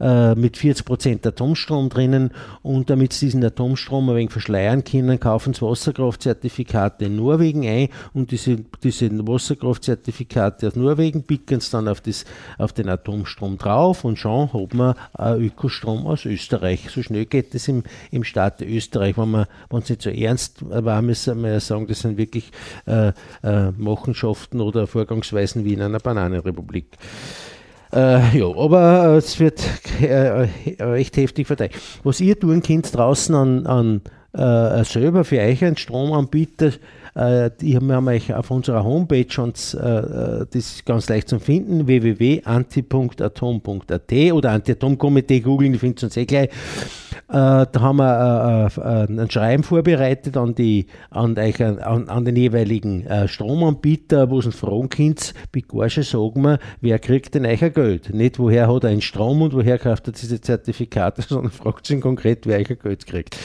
[0.00, 2.30] äh, mit 40% Atomstrom drinnen
[2.62, 7.88] und damit sie diesen Atomstrom ein wenig verschleiern können, kaufen sie Wasserkraftzertifikate in Norwegen ein
[8.12, 12.24] und diese, diese Wasserkraftzertifikate aus Norwegen picken es dann auf, das,
[12.58, 16.90] auf den Atomstrom drauf und schon hat man Ökostrom aus Österreich.
[16.90, 21.02] So schnell geht es im, im Staat Österreich, wenn man es nicht so ernst war,
[21.02, 22.50] müssen wir sagen, das sind wirklich
[22.86, 26.86] äh, äh, Machenschaften oder Vorgangsweisen wie in einer Bananenrepublik.
[27.92, 29.62] Äh, ja, aber äh, es wird
[30.00, 30.48] äh,
[30.80, 31.72] recht heftig verteilt.
[32.04, 34.00] Was ihr tun könnt draußen an, an
[34.32, 36.72] äh, selber für euch einen Stromanbieter
[37.14, 41.38] Äh, die haben wir euch auf unserer Homepage und äh, das ist ganz leicht zu
[41.38, 46.48] finden, www.anti.atom.at oder Anti-Atom-Komitee googeln, die finden es uns eh gleich.
[47.32, 52.36] Äh, da haben wir äh, äh, ein Schreiben vorbereitet an, die, an, an, an den
[52.36, 57.60] jeweiligen Stromanbieter, wo es ein fragen könnt, bei Gorge sagen wir, wer kriegt denn euch
[57.72, 58.12] Geld?
[58.12, 62.00] Nicht, woher hat er einen Strom und woher kauft er diese Zertifikate, sondern fragt sich
[62.00, 63.36] konkret, wer euch Geld kriegt.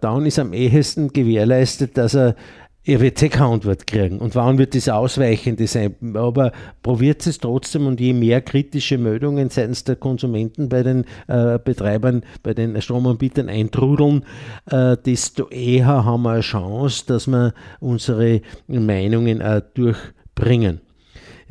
[0.00, 2.36] Dann ist am ehesten gewährleistet, dass er
[2.84, 4.18] Ihr wird eh keine Antwort kriegen.
[4.18, 5.94] Und wann wird das Ausweichende sein?
[6.14, 6.50] Aber
[6.82, 12.24] probiert es trotzdem und je mehr kritische Meldungen seitens der Konsumenten bei den äh, Betreibern,
[12.42, 14.24] bei den Stromanbietern eintrudeln,
[14.68, 20.80] äh, desto eher haben wir eine Chance, dass wir unsere Meinungen äh, durchbringen.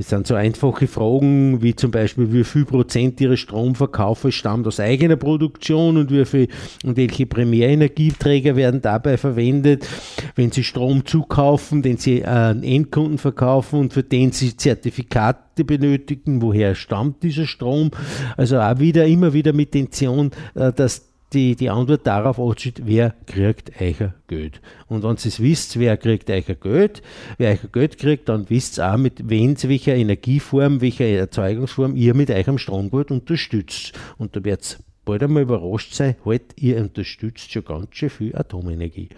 [0.02, 4.80] Es sind so einfache Fragen wie zum Beispiel, wie viel Prozent Ihres Stromverkaufes stammt aus
[4.80, 6.48] eigener Produktion und wie viel
[6.84, 9.88] und welche Primärenergieträger werden dabei verwendet,
[10.36, 16.42] wenn Sie Strom zukaufen, den Sie an Endkunden verkaufen und für den Sie Zertifikate benötigen,
[16.42, 17.92] woher stammt dieser Strom?
[18.38, 23.16] Also auch wieder immer wieder mit Intention, äh, dass die, die Antwort darauf aussieht, wer
[23.26, 24.62] kriegt euer Geld.
[24.88, 27.02] Und wenn ihr es wisst, wer kriegt euer Geld,
[27.38, 32.30] wer euer Geld kriegt, dann wisst ihr auch, mit welcher Energieform, welcher Erzeugungsform ihr mit
[32.30, 33.94] eurem Stromgeld unterstützt.
[34.18, 34.58] Und da ihr
[35.06, 39.10] bald einmal überrascht sein, halt, ihr unterstützt schon ganz schön viel Atomenergie.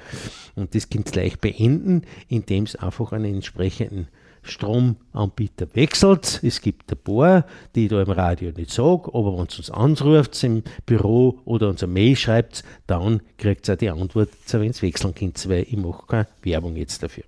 [0.56, 4.08] Und das könnt ihr gleich beenden, indem es einfach einen entsprechenden
[4.44, 6.40] Stromanbieter wechselt.
[6.44, 9.72] Es gibt ein paar, die ich da im Radio nicht sage, aber wenn es uns
[9.72, 14.82] anruft im Büro oder uns eine Mail schreibt, dann kriegt ihr die Antwort, wenn es
[14.82, 17.24] wechseln könnt, weil ich mache keine Werbung jetzt dafür.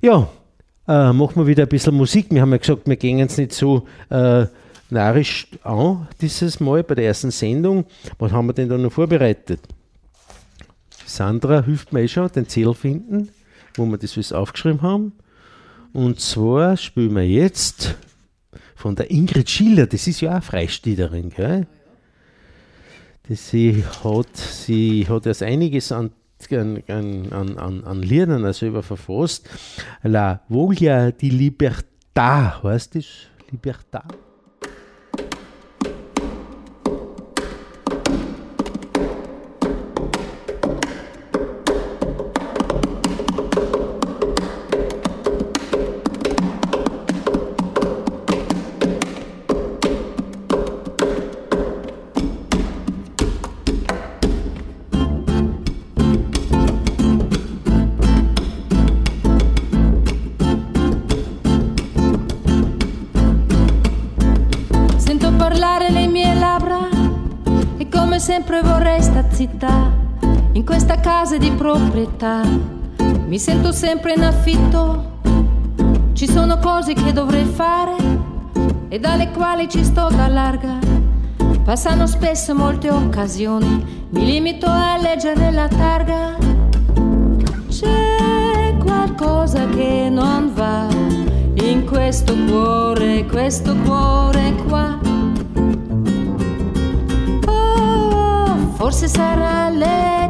[0.00, 0.28] Ja,
[0.88, 2.26] äh, machen wir wieder ein bisschen Musik.
[2.30, 4.46] Wir haben ja gesagt, wir gehen jetzt nicht so äh,
[4.90, 7.84] narrisch an dieses Mal bei der ersten Sendung.
[8.18, 9.60] Was haben wir denn da noch vorbereitet?
[11.06, 13.28] Sandra hilft mir eh schon, den Zettel finden,
[13.74, 15.12] wo wir das alles aufgeschrieben haben.
[15.92, 17.96] Und zwar spielen wir jetzt
[18.74, 21.66] von der Ingrid Schiller, das ist ja auch Freistädterin, gell?
[23.28, 26.10] Das sie hat, sie hat erst einiges an,
[26.50, 29.48] an, an, an, an Liedern also über verfasst.
[30.02, 33.06] La Voglia di Libertà, heißt das?
[33.52, 34.02] Libertà?
[73.32, 75.20] Mi sento sempre in affitto,
[76.12, 77.96] ci sono cose che dovrei fare
[78.88, 80.76] e dalle quali ci sto da larga.
[81.64, 86.36] Passano spesso molte occasioni, mi limito a leggere la targa.
[87.70, 90.88] C'è qualcosa che non va
[91.54, 95.02] in questo cuore, questo cuore qua
[98.82, 100.21] Forse sarà l'età,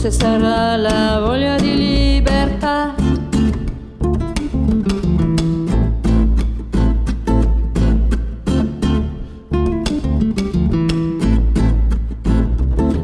[0.00, 2.94] forse sarà la voglia di libertà.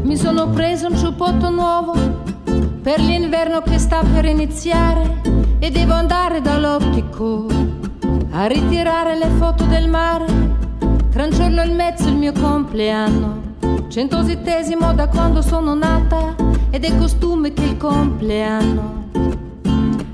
[0.05, 1.92] Mi sono preso un ciuppotto nuovo
[2.80, 5.20] per l'inverno che sta per iniziare
[5.59, 7.47] e devo andare dall'ottico
[8.30, 10.24] a ritirare le foto del mare.
[11.11, 13.47] Tra un giorno e mezzo il mio compleanno
[13.88, 16.45] Centositesimo da quando sono nata
[16.76, 19.08] ed è costume che il compleanno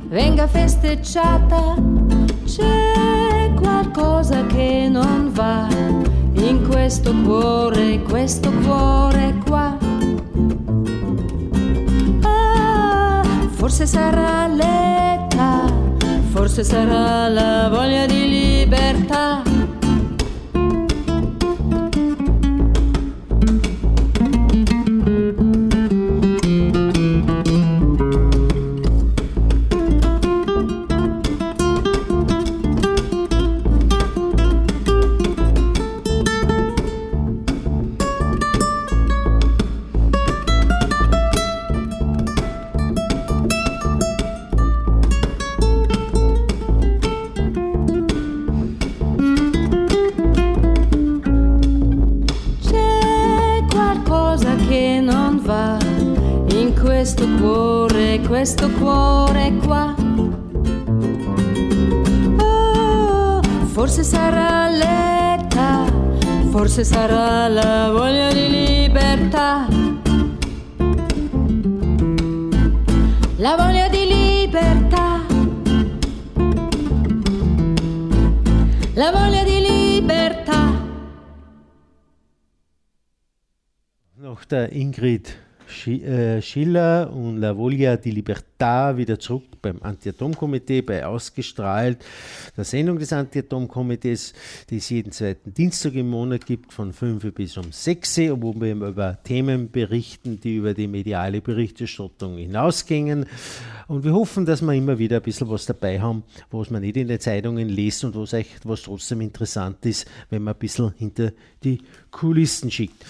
[0.06, 1.74] venga festeggiata.
[2.44, 5.66] C'è qualcosa che non va
[6.34, 9.76] in questo cuore, questo cuore qua.
[12.22, 15.64] Ah, forse sarà l'età,
[16.30, 19.51] forse sarà la voglia di libertà
[63.92, 65.84] forse sarà l'età,
[66.50, 69.68] forse sarà la voglia di libertà.
[73.36, 75.20] La voglia di libertà.
[78.94, 80.72] La voglia di libertà.
[84.14, 85.28] Noch der Ingrid
[85.82, 92.04] Schiller und La Voglia di Libertà wieder zurück beim Anti-Atom-Komitee, bei Ausgestrahlt,
[92.56, 94.32] der Sendung des Anti-Atom-Komitees,
[94.70, 98.54] die es jeden zweiten Dienstag im Monat gibt, von 5 bis um 6 Uhr, wo
[98.60, 103.26] wir über Themen berichten, die über die mediale Berichterstattung hinausgingen.
[103.88, 106.96] Und wir hoffen, dass wir immer wieder ein bisschen was dabei haben, was man nicht
[106.96, 110.94] in den Zeitungen liest und was, echt, was trotzdem interessant ist, wenn man ein bisschen
[110.96, 111.32] hinter
[111.64, 113.04] die Kulissen schickt.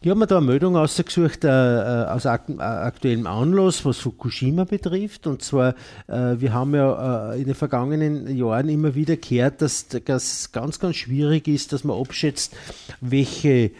[0.00, 3.98] Ich habe mir da eine Meldung ausgesucht äh, äh aus ak äh, aktuellem Anlass, was
[3.98, 5.26] Fukushima betrifft.
[5.26, 5.74] Und zwar,
[6.06, 10.78] äh, wir haben ja äh, in den vergangenen Jahren immer wieder gehört, dass das ganz,
[10.78, 12.54] ganz schwierig ist, dass man abschätzt,
[13.00, 13.72] welche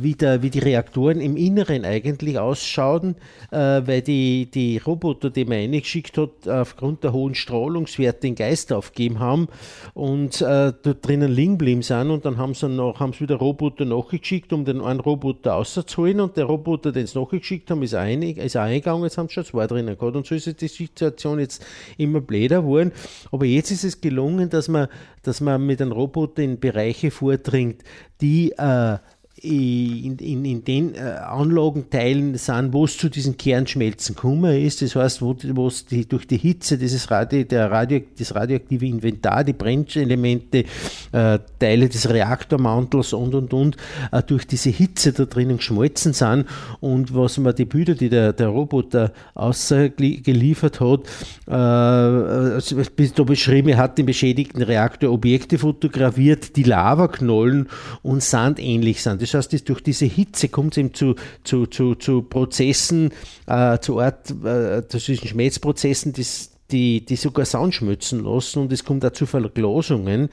[0.00, 3.16] wie, der, wie die Reaktoren im Inneren eigentlich ausschauen,
[3.50, 8.72] äh, weil die, die Roboter, die man eingeschickt hat, aufgrund der hohen Strahlungswerte den Geist
[8.72, 9.48] aufgegeben haben
[9.94, 13.36] und äh, dort drinnen liegen geblieben sind und dann haben sie, noch, haben sie wieder
[13.36, 17.94] Roboter nachgeschickt, um den einen Roboter auszuholen und der Roboter, den sie nachgeschickt haben, ist,
[17.94, 21.38] ein, ist eingegangen, jetzt haben sie schon zwei drinnen gehabt und so ist die Situation
[21.38, 21.64] jetzt
[21.96, 22.92] immer bläder geworden.
[23.30, 24.88] Aber jetzt ist es gelungen, dass man,
[25.22, 27.82] dass man mit einem Roboter in Bereiche vordringt,
[28.20, 28.98] die äh,
[29.42, 34.82] in, in, in den äh, Anlagenteilen sind, wo es zu diesen Kernschmelzen gekommen ist.
[34.82, 35.70] Das heißt, wo, wo
[36.08, 40.64] durch die Hitze dieses Radio, der Radio, das radioaktive Inventar, die Brennelemente,
[41.12, 43.76] äh, Teile des Reaktormantels und und und,
[44.12, 46.46] äh, durch diese Hitze da drinnen geschmolzen sind.
[46.80, 51.00] Und was man die Bilder, die der, der Roboter ausgeliefert hat,
[51.46, 52.76] äh, also,
[53.16, 57.68] da beschrieben, er hat den beschädigten Reaktor Objekte fotografiert, die Lavaknollen
[58.02, 59.22] und sandähnlich sind.
[59.22, 61.14] Das das heißt, durch diese Hitze kommt es eben zu,
[61.44, 63.10] zu, zu, zu Prozessen,
[63.46, 68.84] äh, zu Art, äh, zwischen Schmelzprozessen, das, die, die sogar Sound schmützen lassen und es
[68.84, 70.28] kommt auch zu Verglasungen.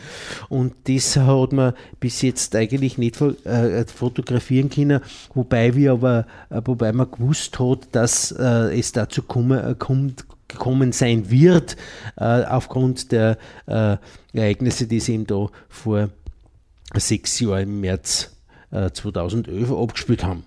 [0.49, 5.01] Und das hat man bis jetzt eigentlich nicht äh, fotografieren können,
[5.33, 11.29] wobei wir aber, äh, wobei man gewusst hat, dass äh, es dazu kommt, gekommen sein
[11.29, 11.75] wird,
[12.15, 16.07] aufgrund der Ereignisse, die es eben da vor
[16.95, 18.36] sechs Jahren im März
[18.71, 20.43] 2011 äh, abgespielt haben.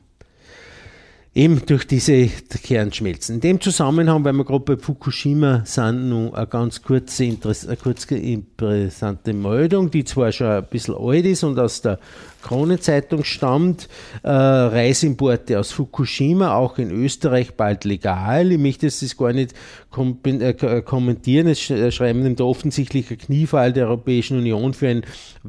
[1.33, 3.37] Eben durch diese Kernschmelzen.
[3.37, 8.17] In dem Zusammenhang, weil wir gerade bei Fukushima sind, noch eine ganz kurze, eine kurze
[8.17, 12.01] interessante Meldung, die zwar schon ein bisschen alt ist und aus der
[12.43, 13.89] Krone-Zeitung stammt.
[14.23, 18.53] Äh, Reisimporte aus Fukushima, auch in Österreich bald legal.
[18.53, 19.55] Ich möchte das gar nicht
[19.91, 21.49] kom äh, kommentieren.
[21.49, 25.03] Es äh, schreiben da offensichtlich ein Kniefall der Europäischen Union für ein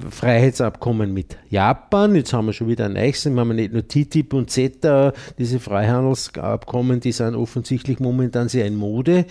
[0.10, 2.16] Freiheitsabkommen mit Japan.
[2.16, 3.32] Jetzt haben wir schon wieder ein nächstes.
[3.32, 8.76] Wir haben nicht nur TTIP und CETA, diese Freihandelsabkommen, die sind offensichtlich momentan sehr in
[8.76, 9.26] Mode.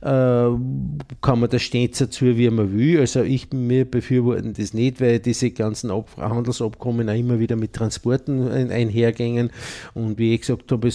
[0.00, 0.50] Äh,
[1.20, 3.00] kann man da stets dazu, wie man will.
[3.00, 7.56] Also ich, mir befürworten das nicht, weil diese ganzen Ab Handelsabkommen kommen auch immer wieder
[7.56, 9.50] mit Transporten einhergängen.
[9.94, 10.88] Und wie ich gesagt habe,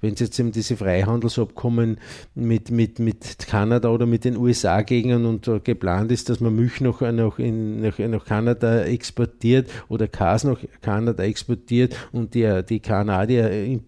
[0.00, 1.98] wenn es jetzt eben diese Freihandelsabkommen
[2.34, 6.54] mit, mit, mit Kanada oder mit den USA gingen und uh, geplant ist, dass man
[6.54, 12.62] Milch noch, noch, in, nach, nach Kanada exportiert oder Kas nach Kanada exportiert und die,
[12.68, 13.78] die Kanadier äh,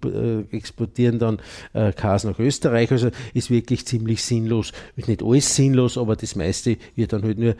[0.50, 1.38] exportieren dann
[1.74, 2.90] äh, Kas nach Österreich.
[2.92, 4.72] Also ist wirklich ziemlich sinnlos.
[4.96, 7.54] Nicht alles sinnlos, aber das meiste wird dann halt nur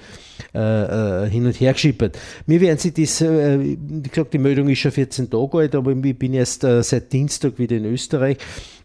[0.55, 2.19] äh, äh hin und her geschippert.
[2.47, 5.93] Mir werden Sie das äh, wie gesagt, die Meldung ist schon 14 Tage alt, aber
[5.93, 8.39] ich bin erst äh, seit Dienstag wieder in Österreich.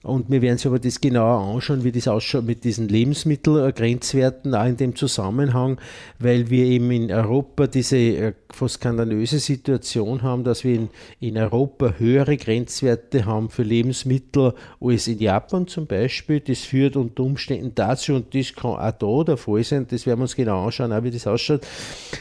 [0.03, 4.65] Und wir werden uns aber das genauer anschauen, wie das ausschaut mit diesen Lebensmittelgrenzwerten, auch
[4.65, 5.79] in dem Zusammenhang,
[6.19, 10.89] weil wir eben in Europa diese äh, fast skandalöse Situation haben, dass wir in,
[11.21, 16.41] in Europa höhere Grenzwerte haben für Lebensmittel als in Japan zum Beispiel.
[16.41, 20.19] Das führt unter Umständen dazu, und das kann auch da der Fall sein, das werden
[20.19, 21.61] wir uns genau anschauen, auch wie das ausschaut,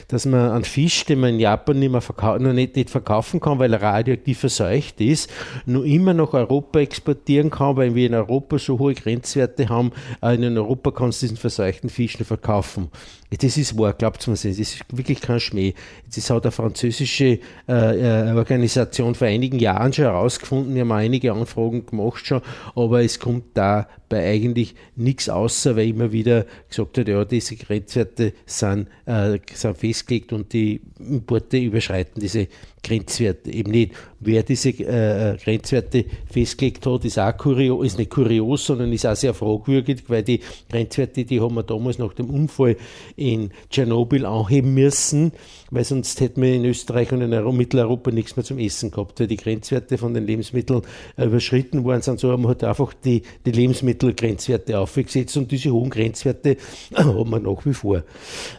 [0.07, 2.03] dass man einen Fisch, den man in Japan nicht mehr
[2.39, 5.29] noch nicht, nicht verkaufen kann, weil er radioaktiv verseucht ist,
[5.67, 9.93] nur immer nach Europa exportieren kann genau, weil wir in Europa so hohe Grenzwerte haben,
[10.23, 12.91] äh, in Europa kannst du diesen verseuchten Fisch nicht verkaufen.
[13.39, 15.75] Das ist wahr, glaubt mir, das ist wirklich kein Schmäh.
[16.15, 21.33] Das hat eine französische äh, äh, Organisation vor einigen Jahren schon herausgefunden, wir haben einige
[21.33, 22.43] Anfragen gemacht schon,
[22.75, 27.57] aber es kommt da bei eigentlich nichts außer, weil immer wieder gesagt hat, ja, diese
[27.57, 32.49] Grenzwerte sind, äh, sind festgelegt und die Importe überschreiten diese
[32.83, 33.93] Grenzwerte eben nicht.
[34.21, 39.17] Wer diese äh, Grenzwerte festgelegt hat, ist auch kurios, ist nicht kurios, sondern ist auch
[39.17, 42.77] sehr fragwürdig, weil die Grenzwerte, die haben wir damals nach dem Unfall
[43.23, 45.33] in Tschernobyl anheben müssen,
[45.71, 49.27] weil sonst hätten wir in Österreich und in Mitteleuropa nichts mehr zum Essen gehabt, weil
[49.27, 50.83] die Grenzwerte von den Lebensmitteln
[51.17, 52.21] äh, überschritten worden sind.
[52.21, 56.57] So haben wir halt einfach die, die Lebensmittelgrenzwerte aufgesetzt und diese hohen Grenzwerte
[56.95, 58.03] haben wir nach wie vor.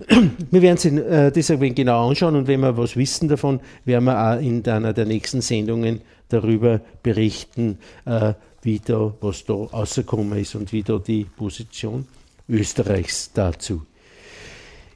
[0.52, 4.06] wir werden uns äh, das ein genau anschauen und wenn wir was wissen davon, werden
[4.06, 10.40] wir auch in einer der nächsten Sendungen darüber berichten, äh, wie da, was da rausgekommen
[10.40, 12.08] ist und wie da die Position
[12.48, 13.84] Österreichs dazu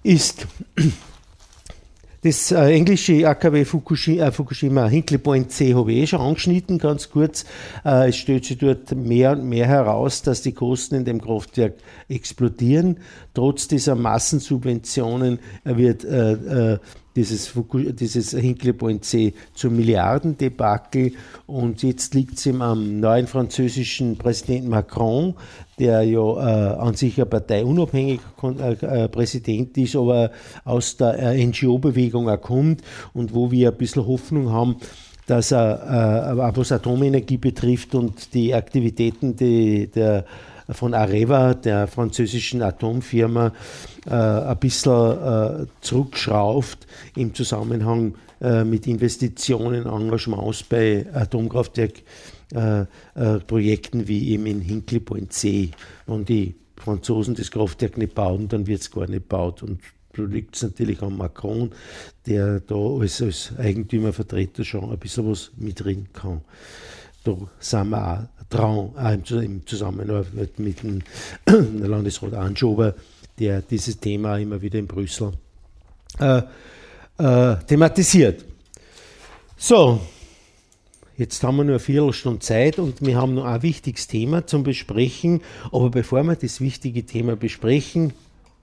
[0.08, 0.48] ist.
[2.24, 6.80] Das äh, englische AKW Fukushima, äh, Fukushima Hinkley Point C habe ich eh schon angeschnitten,
[6.80, 7.46] ganz kurz.
[7.86, 11.76] Äh, es stellt sich dort mehr und mehr heraus, dass die Kosten in dem Kraftwerk
[12.10, 12.98] explodieren.
[13.34, 16.80] Trotz dieser Massensubventionen wird äh, äh,
[17.18, 17.52] dieses,
[18.00, 21.14] dieses Hinkley Point C zum Milliardendebakel.
[21.48, 25.34] Und jetzt liegt es ihm am neuen französischen Präsidenten Macron,
[25.80, 30.32] der ja äh, an sich ein parteiunabhängiger äh, äh, Präsident ist, aber
[30.64, 32.82] aus der äh, NGO-Bewegung kommt
[33.14, 34.78] und wo wir ein bisschen Hoffnung haben,
[35.26, 40.26] dass er, äh, was Atomenergie betrifft und die Aktivitäten die, der
[40.70, 43.54] von Areva, der französischen Atomfirma,
[44.06, 54.32] äh, ein bisschen äh, zurückschrauft im Zusammenhang äh, mit Investitionen, Engagements bei Atomkraftwerkprojekten äh, wie
[54.32, 55.72] eben in Hinkley Point C.
[56.06, 59.64] Wenn die Franzosen das Kraftwerk nicht bauen, dann wird es gar nicht gebaut.
[59.64, 59.82] Und
[60.14, 61.72] da liegt es natürlich an Macron,
[62.26, 66.42] der da als, als Eigentümervertreter schon ein bisschen was mitreden kann.
[67.24, 71.02] Da sind wir auch dran, auch im Zusammenarbeit mit dem
[71.46, 72.96] Landesrat Anschober,
[73.40, 75.34] der dieses Thema immer wieder in Brüssel
[76.20, 76.42] äh,
[77.18, 78.46] äh, thematisiert.
[79.58, 80.00] So,
[81.18, 84.64] jetzt haben wir nur eine Viertelstunde Zeit und wir haben noch ein wichtiges Thema zum
[84.64, 85.42] Besprechen.
[85.72, 88.14] Aber bevor wir das wichtige Thema besprechen,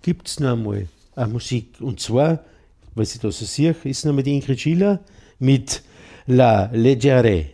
[0.03, 1.81] gibt es noch einmal eine Musik.
[1.81, 2.45] Und zwar,
[2.95, 5.01] was ich da so sehe, ist noch mal die Ingrid Schiller
[5.39, 5.83] mit
[6.27, 7.54] La Leggere.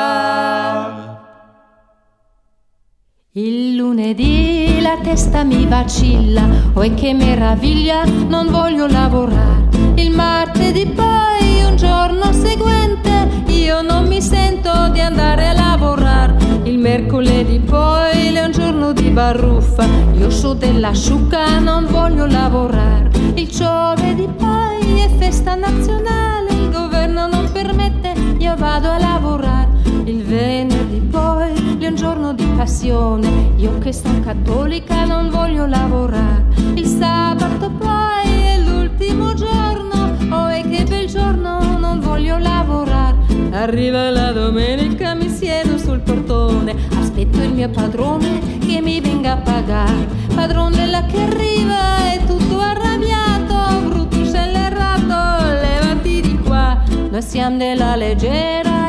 [4.93, 9.69] la testa mi vacilla, oi che meraviglia, non voglio lavorare.
[9.95, 16.35] Il martedì poi, un giorno seguente, io non mi sento di andare a lavorare.
[16.63, 23.09] Il mercoledì poi è un giorno di baruffa, io so dell'asciuga, non voglio lavorare.
[23.35, 29.69] Il giovedì poi è festa nazionale, il governo non permette, io vado a lavorare.
[30.03, 36.45] Il venerdì poi è un giorno di passione, io che sono cattolica non voglio lavorare.
[36.75, 43.17] Il sabato poi è l'ultimo giorno, oh e che bel giorno, non voglio lavorare.
[43.49, 49.37] Arriva la domenica, mi siedo sul portone, aspetto il mio padrone che mi venga a
[49.37, 50.07] pagare.
[50.35, 56.79] Padrone della che arriva è tutto arrabbiato, brutto scellerato, levati di qua.
[57.09, 58.81] Noi siamo della leggera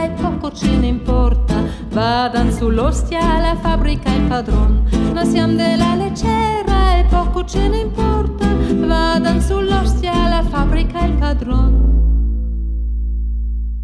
[0.43, 1.52] poco ce ne importa,
[1.93, 4.83] vadan sull'ostia alla fabbrica il padron.
[5.13, 11.91] Noi siamo della leggera e poco ce ne importa, vadan sull'ostia alla fabbrica il padron.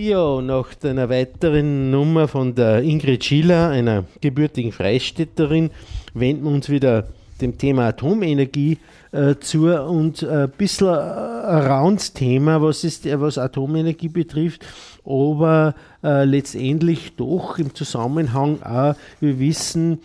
[0.00, 5.70] Ja, nach einer weiteren Nummer von der Ingrid Schiller, einer gebürtigen Freistädterin,
[6.14, 7.08] wenden wir uns wieder
[7.40, 8.78] dem Thema Atomenergie
[9.10, 14.64] äh, zu und ein äh, bisschen ein Rounds-Thema, was, was Atomenergie betrifft,
[15.04, 15.74] aber
[16.04, 19.96] äh, letztendlich doch im Zusammenhang auch, wir wissen, äh,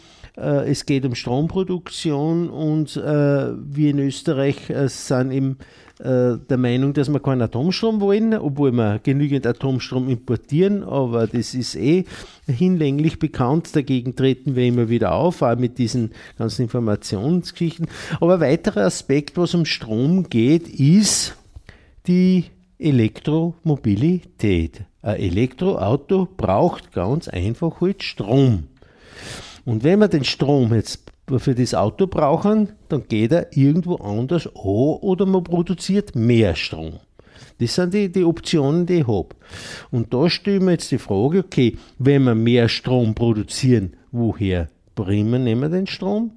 [0.42, 5.58] es geht um Stromproduktion und äh, wir in Österreich äh, sind im
[6.00, 11.54] äh, der Meinung, dass wir keinen Atomstrom wollen, obwohl wir genügend Atomstrom importieren, aber das
[11.54, 12.06] ist eh
[12.48, 13.76] hinlänglich bekannt.
[13.76, 17.88] Dagegen treten wir immer wieder auf, auch mit diesen ganzen Informationsgeschichten.
[18.20, 21.38] Aber ein weiterer Aspekt, was um Strom geht, ist
[22.08, 22.46] die
[22.80, 24.82] Elektromobilität.
[25.04, 28.64] Ein Elektroauto braucht ganz einfach halt Strom.
[29.66, 34.48] Und wenn wir den Strom jetzt für das Auto brauchen, dann geht er irgendwo anders
[34.48, 37.00] an oder man produziert mehr Strom.
[37.60, 39.30] Das sind die, die Optionen, die ich habe.
[39.92, 45.62] Und da stellen wir jetzt die Frage, okay, wenn wir mehr Strom produzieren, woher bringen
[45.62, 46.32] wir, den Strom?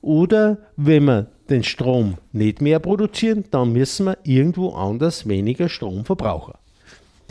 [0.00, 6.04] Oder wenn wir den Strom nicht mehr produzieren, dann müssen wir irgendwo anders weniger Strom
[6.04, 6.54] verbrauchen.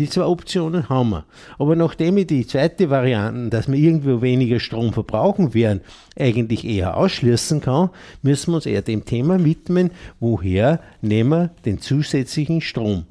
[0.01, 1.25] Die zwei Optionen haben wir.
[1.59, 5.81] Aber nachdem ich die zweite Variante, dass wir irgendwo weniger Strom verbrauchen werden,
[6.17, 7.91] eigentlich eher ausschließen kann,
[8.23, 13.05] müssen wir uns eher dem Thema widmen, woher nehmen wir den zusätzlichen Strom.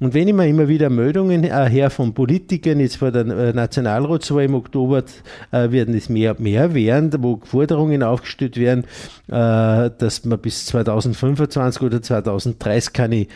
[0.00, 3.52] Und wenn ich mir immer wieder Meldungen äh, her von Politikern, jetzt vor der äh,
[3.52, 5.04] Nationalratswahl im Oktober
[5.52, 8.84] äh, werden es mehr mehr werden, wo Forderungen aufgestellt werden,
[9.28, 13.26] äh, dass man bis 2025 oder 2030 keine,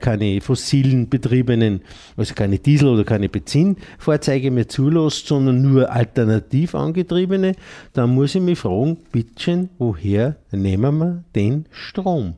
[0.00, 1.82] keine fossilen betriebenen,
[2.16, 7.54] also keine Diesel- oder keine Benzinfahrzeuge mehr zulässt, sondern nur alternativ angetriebene,
[7.92, 12.34] dann muss ich mich fragen, bitteschön, woher nehmen wir den Strom?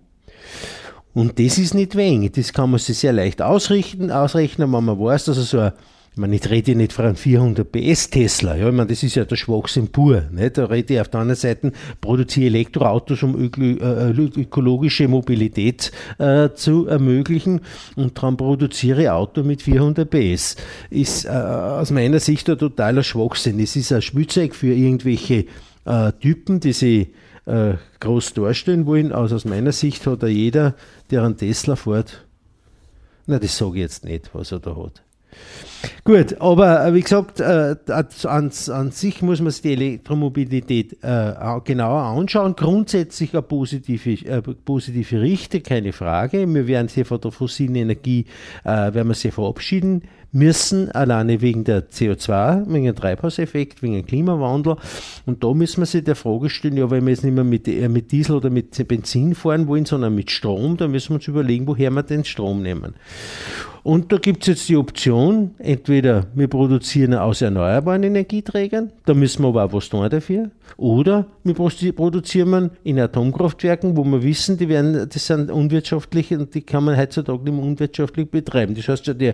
[1.15, 2.33] Und das ist nicht wenig.
[2.33, 5.73] Das kann man sich sehr leicht ausrichten, ausrechnen, wenn man weiß, dass er so ein
[6.19, 8.57] ich meine, ich rede nicht von einem 400 PS Tesla.
[8.57, 10.25] Ja, ich meine, das ist ja der Schwachsinn pur.
[10.33, 10.59] Nicht?
[10.59, 16.89] Da rede ich auf der anderen Seite, produziere Elektroautos, um äh, ökologische Mobilität äh, zu
[16.89, 17.61] ermöglichen
[17.95, 20.57] und dann produziere ich Auto mit 400 PS.
[20.91, 23.61] Ist äh, aus meiner Sicht ein totaler Schwachsinn.
[23.61, 25.45] Es ist ein Spielzeug für irgendwelche
[25.85, 27.13] äh, Typen, die sie
[27.49, 29.13] äh, groß darstellen wollen.
[29.13, 30.75] Also aus meiner Sicht hat er jeder,
[31.11, 32.25] der einen Tesla fährt,
[33.27, 35.03] na, das sage ich jetzt nicht, was er da hat.
[36.05, 41.35] Gut, aber äh, wie gesagt, äh, an, an, sich muss man sich die Elektromobilität äh,
[41.65, 42.57] genauer anschauen.
[42.57, 46.53] Grundsätzlich eine positive, äh, positive Richtung, keine Frage.
[46.53, 48.25] Wir werden sie von der fossilen Energie,
[48.65, 50.03] werden wir sie verabschieden
[50.33, 54.77] müssen, alleine wegen der CO2, wegen dem Treibhauseffekt, wegen dem Klimawandel.
[55.27, 57.67] Und da müssen wir sich der Frage stellen, ja, wenn wir jetzt nicht mehr mit,
[57.67, 61.29] äh, mit Diesel oder mit Benzin fahren wollen, sondern mit Strom, dann müssen wir uns
[61.29, 62.95] überlegen, woher wir den Strom nehmen.
[63.89, 69.43] Und da gibt es jetzt die Option, entweder wir produzieren aus erneuerbaren Energieträgern, da müssen
[69.43, 71.55] wir aber auch was tun dafür, oder wir
[71.95, 76.99] produzieren in Atomkraftwerken, wo wir wissen, die werden, das sind unwirtschaftlich und die kann man
[76.99, 78.75] heutzutage nicht mehr unwirtschaftlich betreiben.
[78.75, 79.33] Das heißt, ja, die,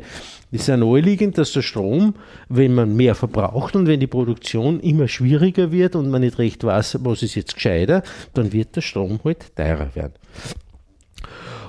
[0.53, 2.15] ist ja naheliegend, dass der Strom,
[2.49, 6.63] wenn man mehr verbraucht und wenn die Produktion immer schwieriger wird und man nicht recht
[6.63, 10.13] weiß, was ist jetzt gescheiter, dann wird der Strom halt teurer werden.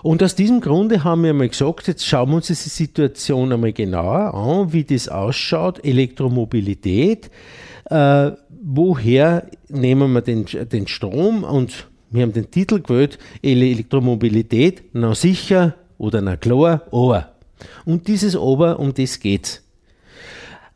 [0.05, 3.73] Und aus diesem Grunde haben wir mal gesagt, jetzt schauen wir uns diese Situation einmal
[3.73, 7.31] genauer an, wie das ausschaut, Elektromobilität,
[7.85, 8.31] äh,
[8.61, 15.73] woher nehmen wir den, den Strom und wir haben den Titel gewählt, Elektromobilität, na sicher
[15.97, 17.31] oder na klar, aber.
[17.83, 19.64] Und dieses aber, um das geht's.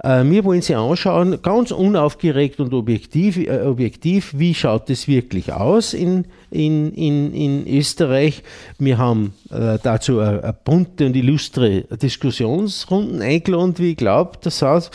[0.03, 5.51] Äh, wir wollen sie anschauen, ganz unaufgeregt und objektiv, äh, objektiv wie schaut es wirklich
[5.51, 8.43] aus in, in, in, in Österreich.
[8.77, 14.37] Wir haben äh, dazu eine, bunte und illustre Diskussionsrunden eingeladen, wie ich glaube.
[14.41, 14.91] Das heißt,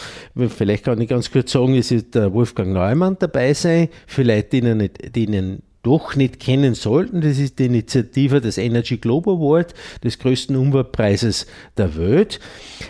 [0.48, 5.14] vielleicht kann ich ganz kurz sagen, es wird Wolfgang Neumann dabei sein, vielleicht denen, nicht,
[5.14, 7.20] denen doch nicht kennen sollten.
[7.20, 12.40] Das ist die Initiative des Energy Globe Award, des größten Umweltpreises der Welt.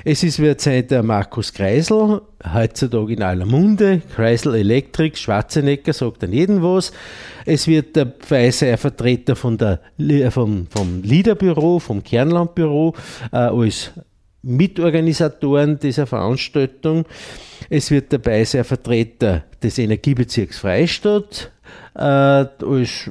[0.04, 2.22] Es ist derzeit der Markus Kreisel,
[2.52, 6.92] heutzutage in aller Munde, Kreisel Electric, Schwarzenegger sagt an jeden was.
[7.44, 9.80] Es wird dabei sein ein Vertreter von der,
[10.30, 12.94] vom, vom Liederbüro, vom Kernlandbüro,
[13.32, 13.90] äh, als
[14.44, 17.04] Mitorganisatoren dieser Veranstaltung.
[17.70, 21.50] Es wird dabei sein ein Vertreter des Energiebezirks Freistadt,
[21.94, 23.10] äh, als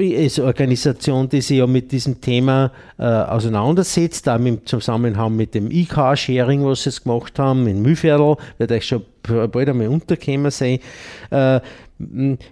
[0.00, 5.70] als Organisation, die sich ja mit diesem Thema äh, auseinandersetzt, auch im Zusammenhang mit dem
[5.70, 10.78] E-Car-Sharing, was sie jetzt gemacht haben, in Mühlviertel, wird euch schon bald einmal untergekommen sein.
[11.30, 11.60] Äh,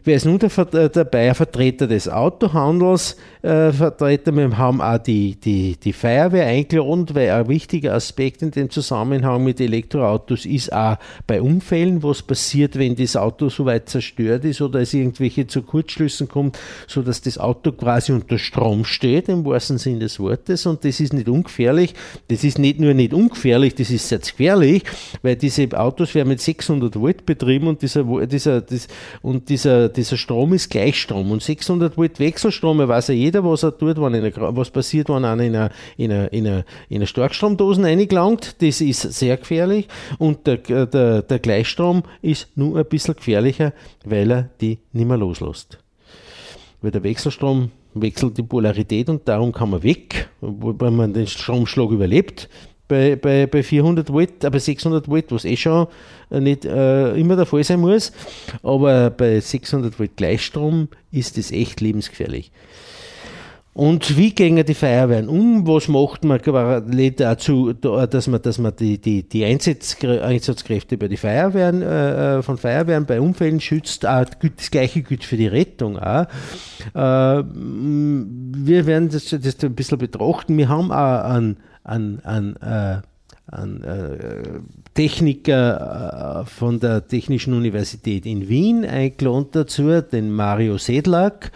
[0.04, 1.28] Wer ist nun dabei?
[1.28, 7.30] Ein Vertreter des Autohandels, äh, Vertreter, wir haben auch die, die, die Feuerwehr eingeladen, weil
[7.30, 10.96] ein wichtiger Aspekt in dem Zusammenhang mit Elektroautos ist auch
[11.26, 15.62] bei Unfällen, was passiert, wenn das Auto so weit zerstört ist oder es irgendwelche zu
[15.62, 20.66] Kurzschlüssen kommt, sodass das Auto quasi unter Strom steht, im wahrsten Sinne des Wortes.
[20.66, 21.94] Und das ist nicht ungefährlich.
[22.28, 24.84] Das ist nicht nur nicht ungefährlich, das ist sehr gefährlich,
[25.22, 28.86] weil diese Autos werden mit 600 Volt betrieben und dieser, dieser, das,
[29.22, 31.30] und dieser, dieser Strom ist Gleichstrom.
[31.30, 35.24] Und 600 Volt Wechselstrom, weiß ja jeder, was er tut, wenn eine, was passiert, wenn
[35.24, 37.02] einer in eine, in eine, in eine, in
[37.84, 38.62] reingelangt.
[38.62, 39.88] Das ist sehr gefährlich.
[40.18, 43.72] Und der, der, der Gleichstrom ist nur ein bisschen gefährlicher,
[44.04, 45.78] weil er die nicht mehr loslässt.
[46.82, 51.90] Weil der Wechselstrom wechselt die Polarität und darum kann man weg, wenn man den Stromschlag
[51.90, 52.48] überlebt.
[52.90, 55.86] Bei, bei, bei 400 Volt, aber 600 Volt, was eh schon
[56.30, 58.10] nicht äh, immer der Fall sein muss,
[58.64, 62.50] aber bei 600 Volt Gleichstrom ist das echt lebensgefährlich.
[63.72, 65.66] Und wie gehen die Feuerwehren um?
[65.66, 66.40] Was macht man
[67.16, 72.58] dazu, dass man, dass man die, die, die Einsatzkräfte bei den Feuerwehren, äh, äh, von
[72.58, 74.02] Feuerwehren bei Unfällen schützt?
[74.02, 75.98] Das gleiche gilt für die Rettung.
[75.98, 76.26] Auch.
[76.94, 80.58] Äh, wir werden das, das ein bisschen betrachten.
[80.58, 81.56] Wir haben auch einen,
[81.90, 83.00] einen, einen, äh,
[83.46, 84.60] einen äh,
[84.94, 91.50] Techniker äh, von der Technischen Universität in Wien eingeladen dazu, den Mario Sedlak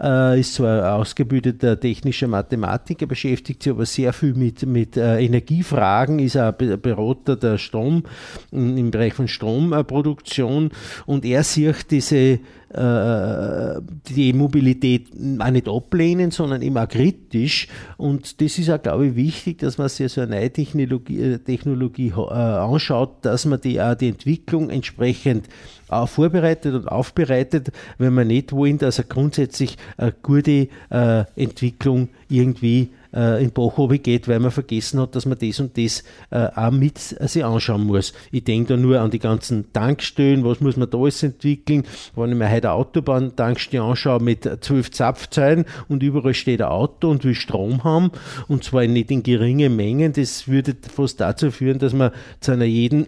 [0.00, 6.18] äh, ist zwar ausgebildeter technischer Mathematiker, beschäftigt sich aber sehr viel mit, mit äh, Energiefragen,
[6.18, 8.04] ist auch Berater der Strom,
[8.52, 10.70] im Bereich von Stromproduktion
[11.06, 12.40] und er sieht diese
[12.70, 13.80] äh,
[14.10, 17.66] die Mobilität auch nicht ablehnen, sondern immer kritisch.
[17.96, 21.38] Und das ist auch, glaube ich, wichtig, dass man sich so eine neue Technologie, äh,
[21.38, 25.48] Technologie äh, anschaut, dass man die, auch die Entwicklung entsprechend
[25.88, 32.90] vorbereitet und aufbereitet, wenn wir nicht wollen, dass er grundsätzlich eine gute äh, Entwicklung irgendwie
[33.14, 36.70] äh, in Bach geht, weil man vergessen hat, dass man das und das äh, auch
[36.70, 38.12] mit äh, sich anschauen muss.
[38.30, 41.84] Ich denke da nur an die ganzen Tankstellen, was muss man da alles entwickeln.
[42.14, 47.10] Wenn ich mir heute eine Autobahn-Tankstelle anschaue mit zwölf Zapfzeilen und überall steht ein Auto
[47.10, 48.10] und will Strom haben
[48.46, 52.10] und zwar nicht in geringen Mengen, das würde fast dazu führen, dass man
[52.40, 53.06] zu einer jeden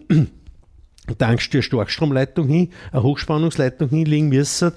[1.17, 4.71] Tankstelle Starkstromleitung hin, eine Hochspannungsleitung hinlegen müssen.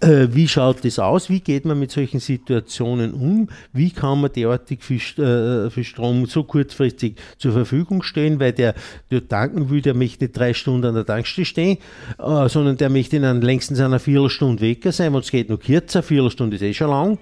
[0.00, 1.30] Äh, wie schaut das aus?
[1.30, 3.48] Wie geht man mit solchen Situationen um?
[3.72, 8.38] Wie kann man derartig viel, äh, Strom so kurzfristig zur Verfügung stellen?
[8.38, 8.74] Weil der,
[9.10, 11.78] der tanken will, der möchte nicht drei Stunden an der Tankstelle stehen,
[12.18, 15.58] äh, sondern der möchte in einem, längstens einer Viertelstunde weg sein, und es geht noch
[15.58, 17.18] kürzer, Viertelstunde ist eh schon lang.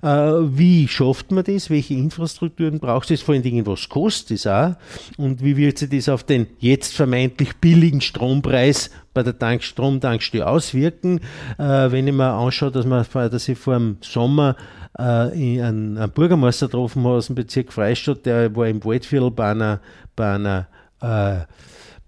[0.00, 1.70] Wie schafft man das?
[1.70, 3.22] Welche Infrastrukturen braucht es?
[3.22, 4.76] Vor allen Dingen, was kostet es auch?
[5.16, 10.46] Und wie wird sich das auf den jetzt vermeintlich billigen Strompreis bei der Tank Stromtankstelle
[10.46, 11.20] auswirken?
[11.58, 14.56] Äh, wenn ich mir anschaue, dass, man, dass ich vor dem Sommer
[14.98, 19.50] äh, einen, einen Bürgermeister getroffen habe aus dem Bezirk Freistadt, der war im Waldviertel bei
[19.50, 19.80] einer,
[20.14, 20.66] bei einer,
[21.00, 21.44] äh,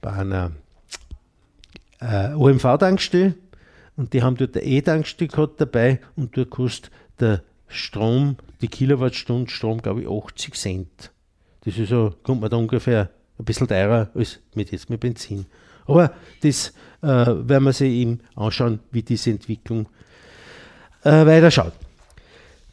[0.00, 0.52] bei einer
[2.00, 3.34] äh, OMV-Tankstelle
[3.96, 9.50] und die haben dort eine E-Tankstelle gehabt dabei und dort kostet der Strom, die Kilowattstunde
[9.50, 11.10] Strom, glaube ich, 80 Cent.
[11.64, 15.46] Das ist so, kommt man da ungefähr ein bisschen teurer als mit jetzt mit Benzin.
[15.90, 16.12] Aber
[16.42, 16.72] das
[17.02, 19.86] äh, werden wir sich eben anschauen, wie diese Entwicklung
[21.04, 21.72] äh, weiterschaut.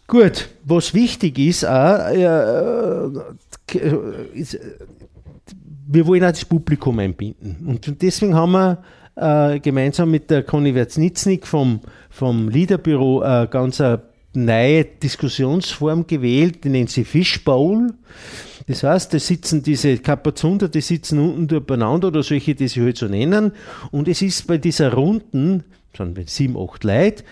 [0.08, 3.10] Gut, was wichtig ist, auch, äh,
[4.34, 4.58] ist,
[5.88, 7.58] wir wollen auch das Publikum einbinden.
[7.66, 8.84] Und deswegen haben wir
[9.16, 14.02] äh, gemeinsam mit der Conny Wertznitznik vom, vom Liederbüro äh, ganz eine
[14.34, 17.94] neue Diskussionsform gewählt, die nennt sie Fishbowl.
[18.68, 22.98] Das heißt, da sitzen diese Kapazunder, die sitzen unten übereinander oder solche, die sie halt
[22.98, 23.54] so nennen.
[23.92, 25.64] Und es ist bei dieser Runden,
[25.96, 27.24] sind sieben, acht Leute,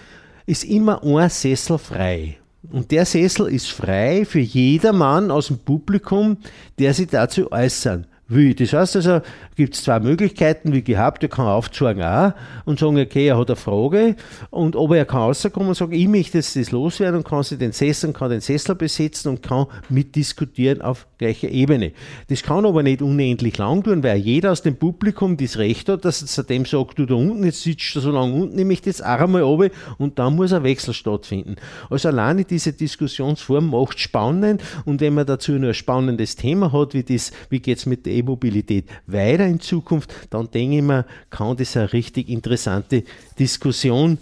[0.46, 2.38] ist immer ein Sessel frei.
[2.72, 6.38] Und der Sessel ist frei für jedermann aus dem Publikum,
[6.80, 8.54] der sich dazu äußern will.
[8.56, 9.22] Das heißt also,
[9.56, 12.34] gibt es zwei Möglichkeiten, wie gehabt, er kann aufzeigen auch
[12.66, 14.16] und sagen, okay, er hat eine Frage
[14.50, 17.58] und ob er kann rauskommen und sagen, ich möchte jetzt das loswerden und kann sich
[17.58, 21.92] den Sessel, kann den Sessel besetzen und kann mitdiskutieren auf gleicher Ebene.
[22.28, 26.04] Das kann aber nicht unendlich lang tun, weil jeder aus dem Publikum das Recht hat,
[26.04, 28.90] dass er dem sagt, du da unten, jetzt sitzt du so lange unten, ich möchte
[28.90, 31.56] jetzt auch einmal runter und dann muss ein Wechsel stattfinden.
[31.90, 36.94] Also alleine diese Diskussionsform macht spannend und wenn man dazu nur ein spannendes Thema hat,
[36.94, 41.06] wie das, wie geht es mit der E-Mobilität weiter in Zukunft, dann denke ich mir,
[41.30, 43.04] kann das eine richtig interessante
[43.38, 44.18] Diskussion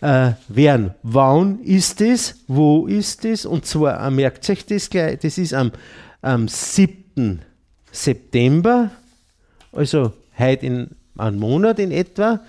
[0.00, 0.94] äh, werden.
[1.02, 2.42] Wann ist es?
[2.48, 3.46] Wo ist es?
[3.46, 5.72] Und zwar, äh, merkt sich das gleich, das ist am,
[6.22, 7.40] am 7.
[7.92, 8.90] September,
[9.72, 12.40] also heute in einem Monat in etwa,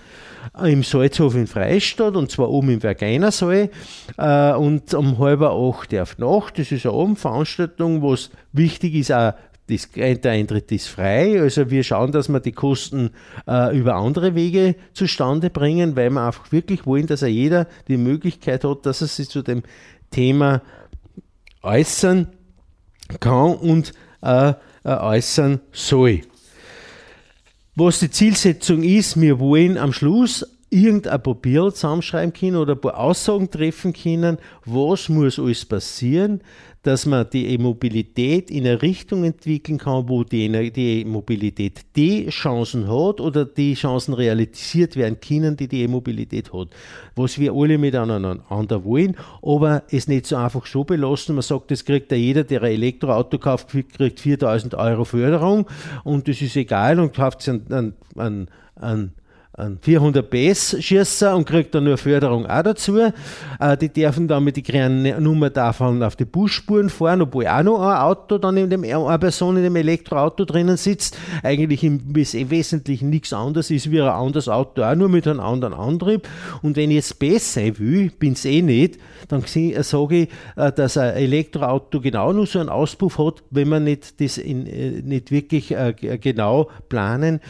[0.62, 3.70] im Salzhof in Freistadt und zwar oben im Vergeinersaal
[4.18, 6.58] äh, und um halb acht auf Nacht.
[6.58, 9.34] Das ist eine Abendveranstaltung, was wichtig ist, auch
[9.72, 13.10] das, der Eintritt ist frei, also wir schauen, dass wir die Kosten
[13.46, 17.96] äh, über andere Wege zustande bringen, weil wir einfach wirklich wollen, dass er jeder die
[17.96, 19.62] Möglichkeit hat, dass er sich zu dem
[20.10, 20.62] Thema
[21.62, 22.28] äußern
[23.20, 23.92] kann und
[24.22, 24.54] äh, äh
[24.84, 26.20] äußern soll.
[27.74, 32.98] was die Zielsetzung ist, wir wollen am Schluss irgendein Papier zusammenschreiben können oder ein paar
[32.98, 36.40] Aussagen treffen können, was muss alles passieren,
[36.82, 43.20] dass man die E-Mobilität in eine Richtung entwickeln kann, wo die, E-Mobilität die Chancen hat
[43.20, 46.68] oder die Chancen realisiert werden können, die die E-Mobilität hat.
[47.14, 51.36] Was wir alle miteinander wollen, aber es nicht so einfach so belassen.
[51.36, 55.66] Man sagt, das kriegt ja jeder, der ein Elektroauto kauft, kriegt 4000 Euro Förderung
[56.02, 58.48] und das ist egal und kauft sich einen, einen, einen
[58.82, 59.12] einen
[59.82, 62.98] 400 PS schießen und kriegt dann nur Förderung auch dazu.
[62.98, 64.88] Äh, die dürfen dann mit der
[65.20, 69.18] Nummer davon auf die Busspuren fahren, obwohl auch noch ein Auto dann in dem, eine
[69.18, 71.18] Person in dem Elektroauto drinnen sitzt.
[71.42, 75.40] Eigentlich im, im Wesentlichen nichts anderes ist wie ein anderes Auto, auch nur mit einem
[75.40, 76.26] anderen Antrieb.
[76.62, 78.98] Und wenn ich jetzt besser sein will, bin es eh nicht,
[79.28, 83.68] dann äh, sage ich, äh, dass ein Elektroauto genau nur so einen Auspuff hat, wenn
[83.68, 85.74] man nicht das in, äh, nicht wirklich
[86.20, 87.40] genau planen,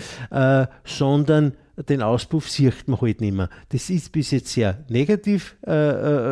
[0.84, 3.48] sondern den Auspuff sieht man halt nicht mehr.
[3.70, 5.72] Das ist bis jetzt sehr negativ äh,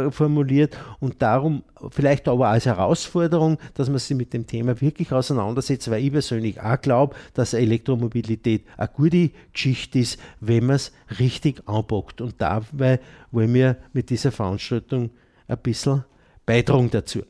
[0.06, 5.12] äh, formuliert und darum vielleicht aber als Herausforderung, dass man sich mit dem Thema wirklich
[5.12, 10.92] auseinandersetzt, weil ich persönlich auch glaube, dass Elektromobilität eine gute Geschichte ist, wenn man es
[11.18, 12.20] richtig anpackt.
[12.20, 15.10] Und dabei wollen wir mit dieser Veranstaltung
[15.48, 16.04] ein bisschen
[16.44, 17.22] beitragen dazu.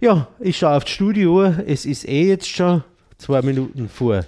[0.00, 2.84] Ja, ich schaue auf die Studio, es ist eh jetzt schon
[3.18, 4.24] zwei Minuten vor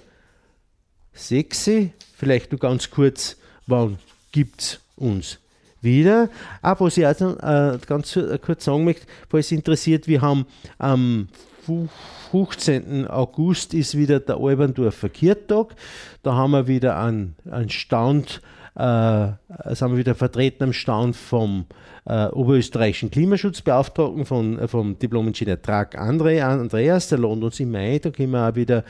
[1.13, 1.69] sechs.
[2.15, 3.37] Vielleicht nur ganz kurz,
[3.67, 3.97] wann
[4.31, 5.39] gibt es uns
[5.81, 6.29] wieder?
[6.61, 10.45] Aber was ich auch äh, ganz äh, kurz sagen möchte, falls es interessiert, wir haben
[10.77, 11.27] am
[12.31, 13.07] 15.
[13.07, 15.75] August ist wieder der Alberndorfer Kirchtag.
[16.23, 18.41] Da haben wir wieder einen, einen Stand
[18.75, 21.65] sind wir wieder vertreten am Stand vom
[22.05, 27.99] äh, oberösterreichischen Klimaschutzbeauftragten, von, äh, vom Diplom-Ingenieur Trag Andre, Andreas, der lohnt uns im Mai,
[27.99, 28.83] da können wir auch wieder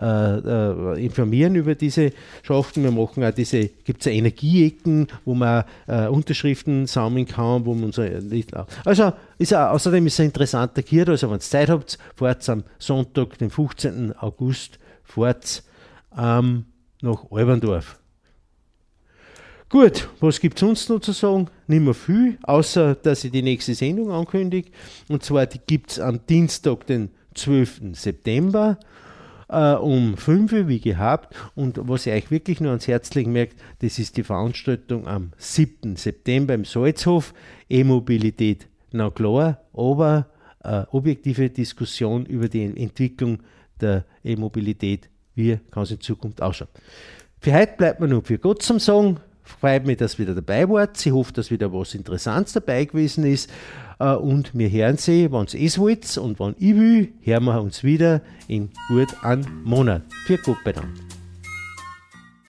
[0.00, 2.12] äh, äh, informieren über diese
[2.42, 2.84] Schaften.
[2.84, 7.84] Wir machen auch diese, gibt es Energieecken, wo man äh, Unterschriften sammeln kann, wo man
[7.84, 8.08] unser
[8.84, 12.48] Also ist auch, außerdem ist es ein interessanter Kirt, also wenn ihr Zeit habt, fahrt
[12.48, 14.16] am Sonntag, den 15.
[14.16, 15.64] August, fahrt
[16.16, 16.66] ähm,
[17.02, 17.99] nach Alberndorf.
[19.70, 21.46] Gut, was gibt es sonst noch zu sagen?
[21.68, 24.68] Nicht mehr viel, außer dass ich die nächste Sendung ankündige.
[25.08, 27.80] Und zwar gibt es am Dienstag, den 12.
[27.92, 28.80] September
[29.48, 31.36] äh, um 5 Uhr, wie gehabt.
[31.54, 35.30] Und was ich euch wirklich nur ans Herz legen möchte, das ist die Veranstaltung am
[35.38, 35.94] 7.
[35.94, 37.32] September im Salzhof.
[37.68, 40.26] E-Mobilität, na klar, aber
[40.64, 43.38] äh, objektive Diskussion über die Entwicklung
[43.80, 46.70] der E-Mobilität, wie kann es in Zukunft ausschauen.
[47.38, 49.20] Für heute bleibt mir nur für Gott zum Sagen
[49.60, 51.04] freut mich, dass ihr wieder dabei wart.
[51.04, 53.50] Ich hoffe, dass wieder was Interessantes dabei gewesen ist.
[53.98, 57.84] Äh, und wir hören Sie, wenn es wollt und wenn ich will, hören wir uns
[57.84, 60.02] wieder in gut einem Monat.
[60.26, 61.09] Für gut bedankt.